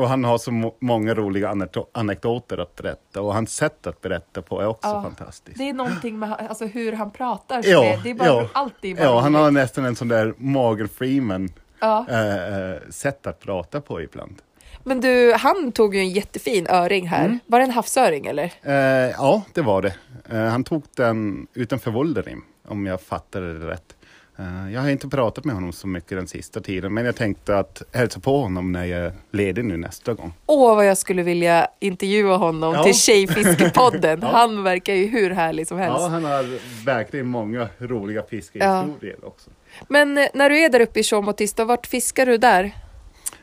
och 0.00 0.08
han 0.08 0.24
har 0.24 0.38
så 0.38 0.50
må- 0.52 0.76
många 0.80 1.14
roliga 1.14 1.48
anek- 1.48 1.86
anekdoter 1.92 2.58
att 2.58 2.76
berätta 2.76 3.22
och 3.22 3.34
hans 3.34 3.56
sätt 3.56 3.86
att 3.86 4.00
berätta 4.00 4.42
på 4.42 4.60
är 4.60 4.66
också 4.66 4.88
Ja. 4.88 5.02
fantastiskt. 5.02 5.58
Det 5.58 5.68
är 5.68 5.72
någonting 5.72 6.18
med 6.18 6.32
alltså, 6.48 6.66
hur 6.66 6.92
han 6.92 7.10
pratar. 7.10 7.62
Ja, 7.66 7.98
det 8.02 8.10
är 8.10 8.14
bara 8.14 8.28
ja. 8.28 8.48
alltid 8.52 8.96
bara 8.96 9.04
Ja, 9.04 9.20
han 9.20 9.34
har 9.34 9.50
nästan 9.50 9.84
en 9.84 9.96
sån 9.96 10.08
där 10.08 10.34
Morgan 10.36 10.88
Freeman 10.88 11.48
ja. 11.80 12.06
eh, 12.08 12.90
sätt 12.90 13.26
att 13.26 13.40
prata 13.40 13.80
på 13.80 14.02
ibland. 14.02 14.42
Men 14.84 15.00
du, 15.00 15.32
han 15.38 15.72
tog 15.72 15.94
ju 15.94 16.00
en 16.00 16.10
jättefin 16.10 16.66
öring 16.70 17.08
här. 17.08 17.24
Mm. 17.24 17.38
Var 17.46 17.58
det 17.58 17.64
en 17.64 17.70
havsöring 17.70 18.26
eller? 18.26 18.52
Eh, 18.62 18.74
ja, 19.10 19.42
det 19.54 19.62
var 19.62 19.82
det. 19.82 19.94
Eh, 20.30 20.44
han 20.44 20.64
tog 20.64 20.82
den 20.96 21.46
utanför 21.54 21.90
Volderim, 21.90 22.44
om 22.68 22.86
jag 22.86 23.00
fattade 23.00 23.58
det 23.58 23.66
rätt. 23.68 23.96
Eh, 24.40 24.72
jag 24.72 24.80
har 24.80 24.88
inte 24.90 25.08
pratat 25.08 25.44
med 25.44 25.54
honom 25.54 25.72
så 25.72 25.86
mycket 25.86 26.18
den 26.18 26.26
sista 26.28 26.60
tiden, 26.60 26.94
men 26.94 27.04
jag 27.04 27.16
tänkte 27.16 27.58
att 27.58 27.82
hälsa 27.92 28.20
på 28.20 28.40
honom 28.40 28.72
när 28.72 28.84
jag 28.84 29.00
är 29.00 29.12
ledig 29.30 29.64
nu 29.64 29.76
nästa 29.76 30.14
gång. 30.14 30.32
Åh, 30.46 30.76
vad 30.76 30.86
jag 30.86 30.98
skulle 30.98 31.22
vilja 31.22 31.68
intervjua 31.80 32.36
honom 32.36 32.74
Ja. 32.74 32.84
till 32.84 32.94
Tjejfiskepodden. 32.94 34.18
Ja. 34.22 34.28
Han 34.32 34.62
verkar 34.62 34.94
ju 34.94 35.06
hur 35.06 35.30
härlig 35.30 35.66
som 35.66 35.78
helst. 35.78 36.00
Ja, 36.00 36.08
han 36.08 36.24
har 36.24 36.58
verkligen 36.84 37.26
många 37.26 37.68
roliga 37.78 38.22
fiskehistorier 38.22 39.24
också. 39.24 39.50
Men 39.88 40.18
eh, 40.18 40.26
när 40.34 40.50
du 40.50 40.58
är 40.58 40.68
där 40.68 40.80
uppe 40.80 41.00
i 41.00 41.02
Tjåmotis, 41.02 41.52
då, 41.54 41.64
vart 41.64 41.86
fiskar 41.86 42.26
du 42.26 42.36
där? 42.36 42.64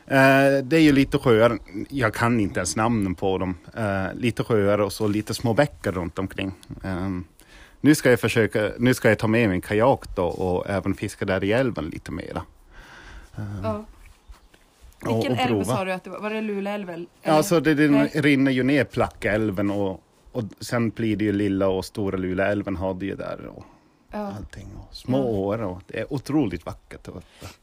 Eh, 0.06 0.62
det 0.64 0.76
är 0.76 0.80
ju 0.80 0.92
lite 0.92 1.18
sjöar, 1.18 1.58
jag 1.88 2.14
kan 2.14 2.40
inte 2.40 2.58
ens 2.60 2.76
namnen 2.76 3.14
på 3.14 3.38
dem. 3.38 3.56
Eh, 3.76 4.14
lite 4.14 4.44
sjöar 4.44 4.78
och 4.78 4.92
så 4.92 5.08
lite 5.08 5.34
små 5.34 5.54
bäckar 5.54 5.92
runt 5.92 6.18
omkring. 6.18 6.52
Eh, 6.84 7.08
nu 7.80 7.94
ska 7.94 8.10
jag 8.10 8.20
försöka, 8.20 8.70
nu 8.78 8.94
ska 8.94 9.08
jag 9.08 9.18
ta 9.18 9.26
med 9.26 9.48
min 9.48 9.60
kajak 9.60 10.16
då 10.16 10.24
och 10.24 10.70
även 10.70 10.94
fiska 10.94 11.24
där 11.24 11.44
i 11.44 11.52
älven 11.52 11.84
lite 11.84 12.12
mera. 12.12 12.42
Ja. 13.62 13.84
Och- 15.04 15.16
Vilken 15.16 15.32
och 15.32 15.38
älv 15.38 15.48
prova. 15.48 15.64
sa 15.64 15.84
du 15.84 15.92
att 15.92 16.04
det 16.04 16.10
var? 16.10 16.20
Var 16.20 16.30
det 16.30 16.40
Luleälven? 16.40 17.06
Ja, 17.22 17.32
alltså 17.32 17.60
det, 17.60 17.74
det 17.74 17.88
Nej. 17.88 18.10
rinner 18.14 18.50
ju 18.50 18.62
ner 18.62 18.84
Plackälven 18.84 19.70
och, 19.70 20.02
och 20.32 20.42
sen 20.60 20.90
blir 20.90 21.16
det 21.16 21.24
ju 21.24 21.32
Lilla 21.32 21.68
och 21.68 21.84
Stora 21.84 22.16
Luleälven 22.16 22.76
har 22.76 22.94
det 22.94 23.06
ju 23.06 23.14
där 23.16 23.46
och 23.56 23.64
Ja. 24.12 24.32
allting. 24.36 24.66
Och 24.88 24.96
små 24.96 25.18
åar 25.30 25.58
och 25.62 25.82
det 25.86 25.98
är 26.00 26.12
otroligt 26.12 26.66
vackert. 26.66 27.08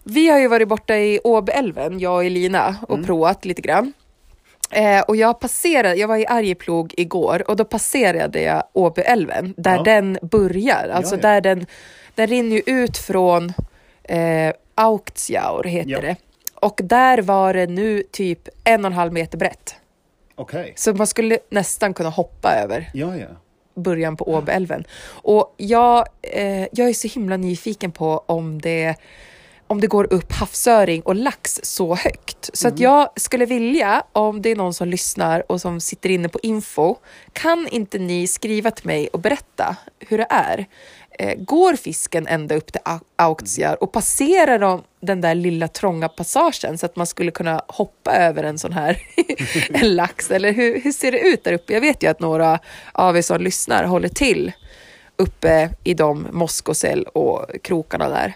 Vi 0.04 0.30
har 0.30 0.40
ju 0.40 0.48
varit 0.48 0.68
borta 0.68 0.96
i 0.98 1.20
Åbyälven, 1.24 2.00
jag 2.00 2.16
och 2.16 2.26
Elina, 2.26 2.76
och 2.82 2.94
Mm. 2.96 3.06
provat 3.06 3.46
lite 3.46 3.62
grann. 3.62 3.94
Eh, 4.72 5.02
och 5.02 5.16
jag 5.16 5.40
passerade, 5.40 5.96
jag 5.96 6.08
var 6.08 6.18
i 6.18 6.28
Arjeplog 6.28 6.94
igår 6.98 7.44
och 7.50 7.56
då 7.56 7.66
passerade 7.66 8.42
jag 8.42 8.64
Åbyälven 8.74 9.54
där 9.58 9.76
Ja. 9.76 9.84
den 9.84 10.18
börjar. 10.22 10.90
Alltså 10.94 11.16
Ja, 11.16 11.20
ja. 11.22 11.28
där 11.28 11.42
den, 11.42 11.66
den 12.16 12.28
rinner 12.28 12.56
ju 12.56 12.62
ut 12.66 12.98
från 12.98 13.54
eh, 14.04 14.54
Auktsjaur 14.76 15.64
heter 15.64 16.02
det. 16.02 16.16
Och 16.56 16.80
där 16.84 17.22
var 17.22 17.54
det 17.54 17.68
nu 17.68 18.04
typ 18.12 18.50
en 18.64 18.86
och 18.86 18.92
en 18.92 18.98
halv 18.98 19.14
meter 19.14 19.38
brett. 19.38 19.76
Okej. 20.36 20.74
Så 20.76 20.94
man 20.94 21.08
skulle 21.08 21.40
nästan 21.50 21.94
kunna 21.94 22.10
hoppa 22.10 22.54
över. 22.56 22.90
Ja, 22.94 23.16
ja. 23.18 23.28
början 23.76 24.18
på 24.18 24.28
Åbyälven. 24.28 24.84
Och 25.08 25.54
jag, 25.58 26.08
eh, 26.22 26.68
jag 26.72 26.90
är 26.90 26.94
så 26.94 27.08
himla 27.08 27.38
nyfiken 27.38 27.92
på 27.92 28.24
om 28.26 28.62
det 28.62 28.96
om 29.68 29.82
det 29.82 29.88
går 29.88 30.14
upp 30.14 30.32
havsöring 30.32 31.02
och 31.02 31.16
lax 31.16 31.60
så 31.64 31.96
högt. 31.96 32.50
Så 32.54 32.68
att 32.68 32.80
jag 32.80 33.10
skulle 33.16 33.46
vilja, 33.46 34.04
om 34.12 34.42
det 34.42 34.50
är 34.52 34.56
någon 34.56 34.74
som 34.74 34.88
lyssnar 34.88 35.52
och 35.52 35.62
som 35.62 35.80
sitter 35.80 36.10
inne 36.10 36.30
på 36.30 36.40
info, 36.44 36.96
kan 37.34 37.68
inte 37.68 37.98
ni 38.00 38.28
skriva 38.28 38.72
till 38.72 38.86
mig 38.86 39.08
och 39.08 39.20
berätta 39.20 39.76
hur 40.00 40.18
det 40.18 40.28
är? 40.30 40.66
Eh, 41.20 41.36
går 41.38 41.74
fisken 41.76 42.28
ända 42.28 42.56
upp 42.56 42.72
till 42.72 42.82
Au- 42.86 43.00
Auktiar 43.16 43.84
och 43.84 43.92
passerar 43.92 44.60
de 44.60 44.84
den 45.02 45.22
där 45.22 45.36
lilla 45.36 45.68
trånga 45.68 46.10
passagen 46.10 46.78
så 46.78 46.86
att 46.86 46.96
man 46.96 47.08
skulle 47.08 47.32
kunna 47.32 47.62
hoppa 47.68 48.12
över 48.16 48.44
en 48.44 48.58
sån 48.58 48.74
här 48.74 48.98
en 49.70 49.96
lax? 49.96 50.32
Eller 50.32 50.54
hur, 50.54 50.82
hur 50.82 50.92
ser 50.92 51.12
det 51.12 51.20
ut 51.20 51.44
där 51.44 51.54
uppe? 51.54 51.74
Jag 51.74 51.82
vet 51.82 52.04
ju 52.04 52.08
att 52.08 52.20
några 52.20 52.60
av 52.92 53.18
er 53.18 53.22
som 53.22 53.42
lyssnar 53.42 53.84
håller 53.84 54.10
till 54.10 54.52
uppe 55.18 55.70
i 55.84 55.94
de 55.94 56.28
Moskosel 56.32 57.04
och 57.04 57.46
krokarna 57.64 58.10
där. 58.10 58.34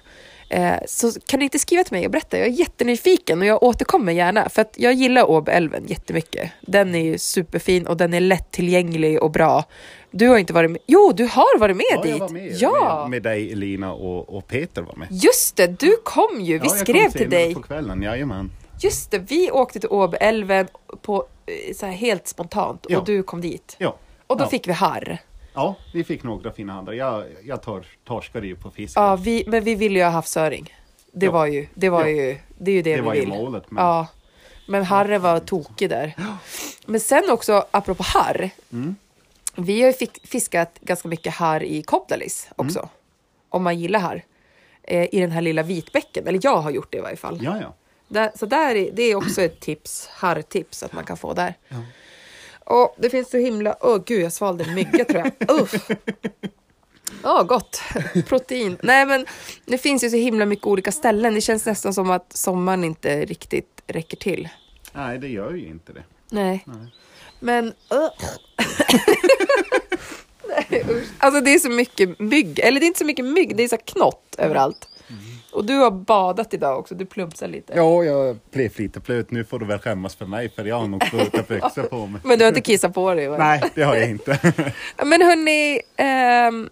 Eh, 0.52 0.74
så 0.88 1.12
kan 1.26 1.40
ni 1.40 1.44
inte 1.46 1.60
skriva 1.60 1.84
till 1.84 1.94
mig 1.94 2.06
och 2.06 2.12
berätta? 2.12 2.38
Jag 2.38 2.48
är 2.48 2.52
jättenyfiken 2.52 3.40
och 3.40 3.46
jag 3.46 3.64
återkommer 3.64 4.12
gärna 4.14 4.50
för 4.50 4.62
att 4.62 4.74
jag 4.78 4.94
gillar 4.94 5.30
Åbyälven 5.30 5.84
jättemycket. 5.88 6.52
Den 6.62 6.96
är 6.96 7.04
ju 7.04 7.18
superfin 7.18 7.88
och 7.88 7.98
den 7.98 8.14
är 8.14 8.20
lättillgänglig 8.20 9.24
och 9.24 9.32
bra. 9.32 9.64
Du 10.12 10.28
har 10.28 10.38
inte 10.38 10.54
varit 10.54 10.72
med? 10.72 10.82
Jo, 10.88 11.12
du 11.16 11.24
har 11.26 11.60
varit 11.60 11.76
med 11.78 11.86
Ja, 11.92 12.02
dit! 12.02 12.12
jag 12.12 12.20
var 12.20 12.30
med, 12.30 12.52
ja! 12.60 13.00
med, 13.02 13.10
med 13.10 13.24
dig, 13.24 13.52
Elina 13.52 13.94
och, 13.94 14.38
och 14.38 14.48
Peter 14.48 14.82
var 14.82 14.96
med. 14.96 15.08
Just 15.12 15.56
det, 15.56 15.68
du 15.80 15.96
kom 16.04 16.42
ju! 16.42 16.60
Vi 16.60 16.66
Ja, 16.68 16.70
skrev 16.76 17.10
till 17.12 17.30
dig. 17.30 17.54
på 17.54 17.62
kvällen, 17.62 18.02
jajamän. 18.02 18.52
Just 18.82 19.12
det, 19.12 19.18
vi 19.20 19.52
åkte 19.52 19.80
till 19.80 19.90
Åbyälven 19.90 20.68
på, 21.02 21.28
eh, 21.46 21.76
så 21.76 21.86
här 21.86 21.94
helt 21.94 22.28
spontant 22.28 22.86
Ja. 22.90 23.00
och 23.00 23.06
du 23.06 23.24
kom 23.24 23.42
dit. 23.42 23.76
Ja. 23.80 23.96
Och 24.28 24.38
då 24.38 24.48
fick 24.48 24.68
vi 24.68 24.72
harr. 24.72 25.18
Ja, 25.60 25.76
vi 25.94 26.04
fick 26.04 26.24
några 26.24 26.52
fina 26.52 26.74
andra. 26.74 26.96
Jag, 26.96 27.24
jag 27.44 27.62
tor, 27.62 27.86
torskade 28.06 28.48
ju 28.48 28.56
på 28.56 28.72
fisk. 28.72 28.98
Ja, 28.98 29.16
vi, 29.16 29.44
men 29.48 29.64
vi 29.64 29.76
ville 29.76 30.00
ju 30.00 30.06
ha 30.06 30.12
havsöring. 30.12 30.74
Det 31.12 31.26
Ja. 31.26 31.32
var 31.32 31.46
ju, 31.46 31.68
det 31.74 31.90
var 31.90 32.02
Ja. 32.02 32.10
ju, 32.10 32.38
det 32.58 32.72
är 32.72 32.76
ju 32.76 32.82
det, 32.82 32.92
det 32.96 33.02
vi 33.02 33.06
var 33.06 33.14
vill. 33.14 33.24
ju 33.24 33.28
målet. 33.30 33.72
Men... 33.72 33.84
Ja, 33.84 34.08
men 34.68 34.84
Harry 34.84 35.18
var 35.18 35.40
tokig 35.40 35.90
där. 35.90 36.14
Men 36.86 37.00
sen 37.00 37.24
också, 37.30 37.66
apropå 37.72 38.04
harr. 38.04 38.50
Mm. 38.72 38.96
Vi 39.56 39.82
har 39.82 39.88
ju 40.02 40.08
fiskat 40.24 40.80
ganska 40.82 41.08
mycket 41.08 41.34
harr 41.34 41.64
i 41.64 41.82
Kobdalis 41.84 42.50
också. 42.56 42.80
Mm. 42.80 42.90
Om 43.50 43.64
man 43.64 43.80
gillar 43.80 44.00
harr. 44.00 44.24
Eh, 44.84 45.16
I 45.16 45.20
den 45.20 45.32
här 45.32 45.42
lilla 45.42 45.64
vitbäcken, 45.64 46.28
eller 46.28 46.40
jag 46.44 46.58
har 46.58 46.72
gjort 46.72 46.92
det 46.92 46.98
i 46.98 47.02
varje 47.02 47.18
fall. 47.18 47.40
Ja, 47.42 47.58
ja. 47.62 47.74
Där, 48.08 48.32
så 48.36 48.46
där 48.46 48.76
är, 48.76 48.92
det 48.92 49.04
är 49.04 49.16
också 49.16 49.42
ett 49.42 49.60
tips, 49.60 50.08
harrtips 50.08 50.84
att 50.84 50.94
man 50.94 51.04
kan 51.04 51.18
få 51.18 51.34
där. 51.34 51.54
Och 52.70 52.96
det 52.98 53.10
finns 53.10 53.30
så 53.30 53.38
himla... 53.38 53.76
Åh 53.82 54.04
gud, 54.06 54.22
jag 54.22 54.34
svalde 54.34 54.64
en 54.64 54.74
mygga 54.74 55.06
tror 55.06 55.24
jag. 55.24 55.52
Uff. 55.62 55.90
Ja, 57.24 57.44
gott. 57.44 57.82
Protein. 58.28 58.78
Nej, 58.84 59.06
men 59.06 59.26
det 59.66 59.78
finns 59.78 60.04
ju 60.04 60.10
så 60.10 60.16
himla 60.18 60.46
mycket 60.46 60.68
olika 60.68 60.92
ställen. 60.92 61.34
Det 61.34 61.42
känns 61.42 61.66
nästan 61.66 61.94
som 61.94 62.12
att 62.12 62.34
sommaren 62.34 62.84
inte 62.84 63.26
riktigt 63.26 63.82
räcker 63.88 64.18
till. 64.18 64.50
Nej, 64.94 65.18
det 65.18 65.28
gör 65.28 65.54
ju 65.54 65.68
inte 65.68 65.94
det. 65.94 66.04
Nej. 66.32 66.64
Nej. 66.68 66.88
Men... 67.40 67.66
Uh. 67.68 67.74
Nej, 70.48 70.86
usch. 70.90 71.08
alltså 71.18 71.42
det 71.42 71.54
är 71.54 71.60
så 71.60 71.70
mycket 71.70 72.20
mygg. 72.20 72.60
Eller 72.60 72.80
det 72.80 72.86
är 72.86 72.88
inte 72.88 73.00
så 73.00 73.06
mycket 73.06 73.26
mygg, 73.26 73.56
det 73.56 73.64
är 73.64 73.68
så 73.68 73.78
knott 73.78 74.36
överallt. 74.38 74.90
Och 75.60 75.66
du 75.66 75.76
har 75.76 75.92
badat 75.92 76.54
idag 76.54 76.80
också, 76.80 76.96
du 76.96 77.06
plumsar 77.06 77.48
lite. 77.48 77.74
Ja, 77.76 78.04
jag 78.04 78.38
blev 78.52 78.80
lite 78.80 79.00
blöt. 79.00 79.32
Nu 79.32 79.44
får 79.44 79.60
du 79.60 79.66
väl 79.66 79.80
skämmas 79.80 80.16
för 80.16 80.26
mig 80.26 80.50
för 80.50 80.66
jag 80.66 80.80
har 80.80 80.88
nog 80.88 81.04
blöta 81.12 81.42
byxor 81.42 81.84
på 81.84 82.08
mig. 82.08 82.22
Men 82.26 82.40
du 82.40 82.46
har 82.46 82.50
inte 82.50 82.62
kissat 82.62 82.94
på 82.94 83.14
dig? 83.14 83.28
va? 83.28 83.38
Nej, 83.38 83.64
det 83.76 83.84
har 83.84 83.96
jag 83.96 84.10
inte. 84.10 84.40
Men 85.06 85.22
hörni, 85.22 85.82
ehm, 85.98 86.70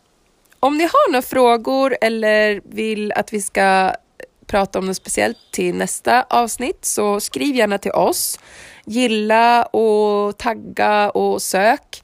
om 0.60 0.78
ni 0.78 0.84
har 0.84 1.12
några 1.12 1.22
frågor 1.22 1.98
eller 2.02 2.62
vill 2.64 3.12
att 3.12 3.34
vi 3.34 3.42
ska 3.42 3.92
prata 4.46 4.80
om 4.80 4.86
något 4.86 4.98
speciellt 4.98 5.38
till 5.52 5.76
nästa 5.76 6.26
avsnitt 6.30 6.86
så 6.86 7.20
skriv 7.20 7.56
gärna 7.56 7.78
till 7.78 7.92
oss. 7.92 8.40
Gilla 8.86 9.64
och 9.64 10.38
tagga 10.38 11.10
och 11.10 11.42
sök. 11.42 12.04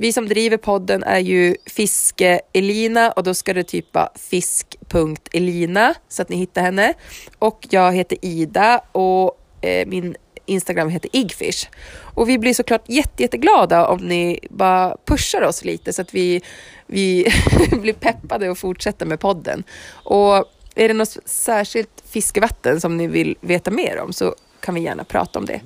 Vi 0.00 0.12
som 0.12 0.28
driver 0.28 0.56
podden 0.56 1.02
är 1.02 1.18
ju 1.18 1.56
Fiske-Elina 1.66 3.10
och 3.10 3.22
då 3.22 3.34
ska 3.34 3.54
du 3.54 3.62
typa 3.62 4.12
fisk.elina 4.14 5.94
så 6.08 6.22
att 6.22 6.28
ni 6.28 6.36
hittar 6.36 6.62
henne. 6.62 6.94
Och 7.38 7.66
jag 7.70 7.92
heter 7.92 8.18
Ida 8.22 8.78
och 8.92 9.40
eh, 9.60 9.86
min 9.86 10.16
Instagram 10.46 10.88
heter 10.88 11.10
Igfish. 11.12 11.68
Och 12.14 12.28
vi 12.28 12.38
blir 12.38 12.54
såklart 12.54 12.88
jätte, 12.88 13.22
jätteglada 13.22 13.88
om 13.88 13.98
ni 13.98 14.38
bara 14.50 14.96
pushar 15.04 15.42
oss 15.42 15.64
lite 15.64 15.92
så 15.92 16.02
att 16.02 16.14
vi, 16.14 16.42
vi 16.86 17.32
blir 17.80 17.94
peppade 17.94 18.50
och 18.50 18.58
fortsätter 18.58 19.06
med 19.06 19.20
podden. 19.20 19.64
Och 19.92 20.36
är 20.74 20.88
det 20.88 20.94
något 20.94 21.16
särskilt 21.24 22.02
fiskevatten 22.10 22.80
som 22.80 22.96
ni 22.96 23.06
vill 23.06 23.36
veta 23.40 23.70
mer 23.70 24.00
om 24.00 24.12
så 24.12 24.34
kan 24.60 24.74
vi 24.74 24.80
gärna 24.80 25.04
prata 25.04 25.38
om 25.38 25.46
det. 25.46 25.60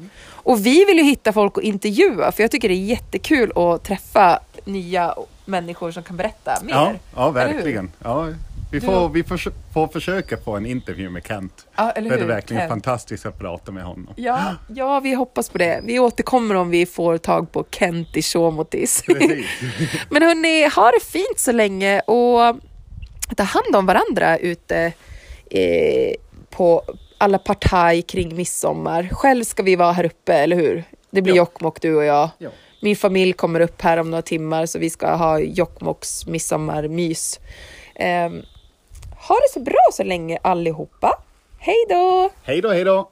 Och 0.44 0.66
vi 0.66 0.84
vill 0.84 0.98
ju 0.98 1.04
hitta 1.04 1.32
folk 1.32 1.58
att 1.58 1.64
intervjua 1.64 2.32
för 2.32 2.42
jag 2.42 2.50
tycker 2.50 2.68
det 2.68 2.74
är 2.74 2.84
jättekul 2.84 3.52
att 3.58 3.84
träffa 3.84 4.40
nya 4.64 5.14
människor 5.44 5.90
som 5.90 6.02
kan 6.02 6.16
berätta 6.16 6.58
mer. 6.62 6.74
Ja, 6.74 6.92
ja 7.16 7.30
verkligen. 7.30 7.92
Ja, 8.02 8.28
vi 8.74 8.80
får, 8.80 9.08
vi 9.08 9.24
får, 9.24 9.40
får 9.72 9.88
försöka 9.88 10.36
få 10.36 10.56
en 10.56 10.66
intervju 10.66 11.10
med 11.10 11.26
Kent. 11.26 11.66
Ja, 11.76 11.92
Det 11.94 12.00
är 12.00 12.24
verkligen 12.24 12.60
Kent. 12.60 12.70
fantastiskt 12.70 13.26
att 13.26 13.38
prata 13.38 13.72
med 13.72 13.84
honom. 13.84 14.08
Ja, 14.16 14.54
ja, 14.68 15.00
vi 15.00 15.14
hoppas 15.14 15.48
på 15.48 15.58
det. 15.58 15.80
Vi 15.84 15.98
återkommer 15.98 16.54
om 16.54 16.70
vi 16.70 16.86
får 16.86 17.18
tag 17.18 17.52
på 17.52 17.64
Kent 17.70 18.08
i. 18.16 18.22
Precis. 18.22 19.46
Men 20.10 20.22
hörni, 20.22 20.68
ha 20.68 20.90
det 20.90 21.04
fint 21.04 21.38
så 21.38 21.52
länge 21.52 22.00
och 22.00 22.56
ta 23.36 23.42
hand 23.42 23.76
om 23.76 23.86
varandra 23.86 24.38
ute 24.38 24.92
eh, 25.50 26.14
på 26.50 26.82
alla 27.24 27.38
partaj 27.38 28.02
kring 28.02 28.36
midsommar. 28.36 29.08
Själv 29.12 29.44
ska 29.44 29.62
vi 29.62 29.76
vara 29.76 29.92
här 29.92 30.04
uppe, 30.04 30.34
eller 30.34 30.56
hur? 30.56 30.84
Det 31.10 31.22
blir 31.22 31.32
Ja. 31.34 31.36
Jokkmokk, 31.36 31.80
du 31.82 31.96
och 31.96 32.04
jag. 32.04 32.28
Ja. 32.38 32.50
Min 32.82 32.96
familj 32.96 33.32
kommer 33.32 33.60
upp 33.60 33.82
här 33.82 33.96
om 33.96 34.10
några 34.10 34.22
timmar 34.22 34.66
så 34.66 34.78
vi 34.78 34.90
ska 34.90 35.14
ha 35.14 35.38
Jokkmokks 35.38 36.26
midsommarmys. 36.26 37.40
Eh, 37.94 38.30
ha 39.28 39.34
det 39.34 39.48
så 39.52 39.60
bra 39.60 39.88
så 39.92 40.02
länge 40.04 40.38
allihopa. 40.42 41.18
Hej 41.58 41.86
då! 41.88 42.30
Hej 42.42 42.60
då, 42.60 42.68
hej 42.68 42.84
då! 42.84 43.10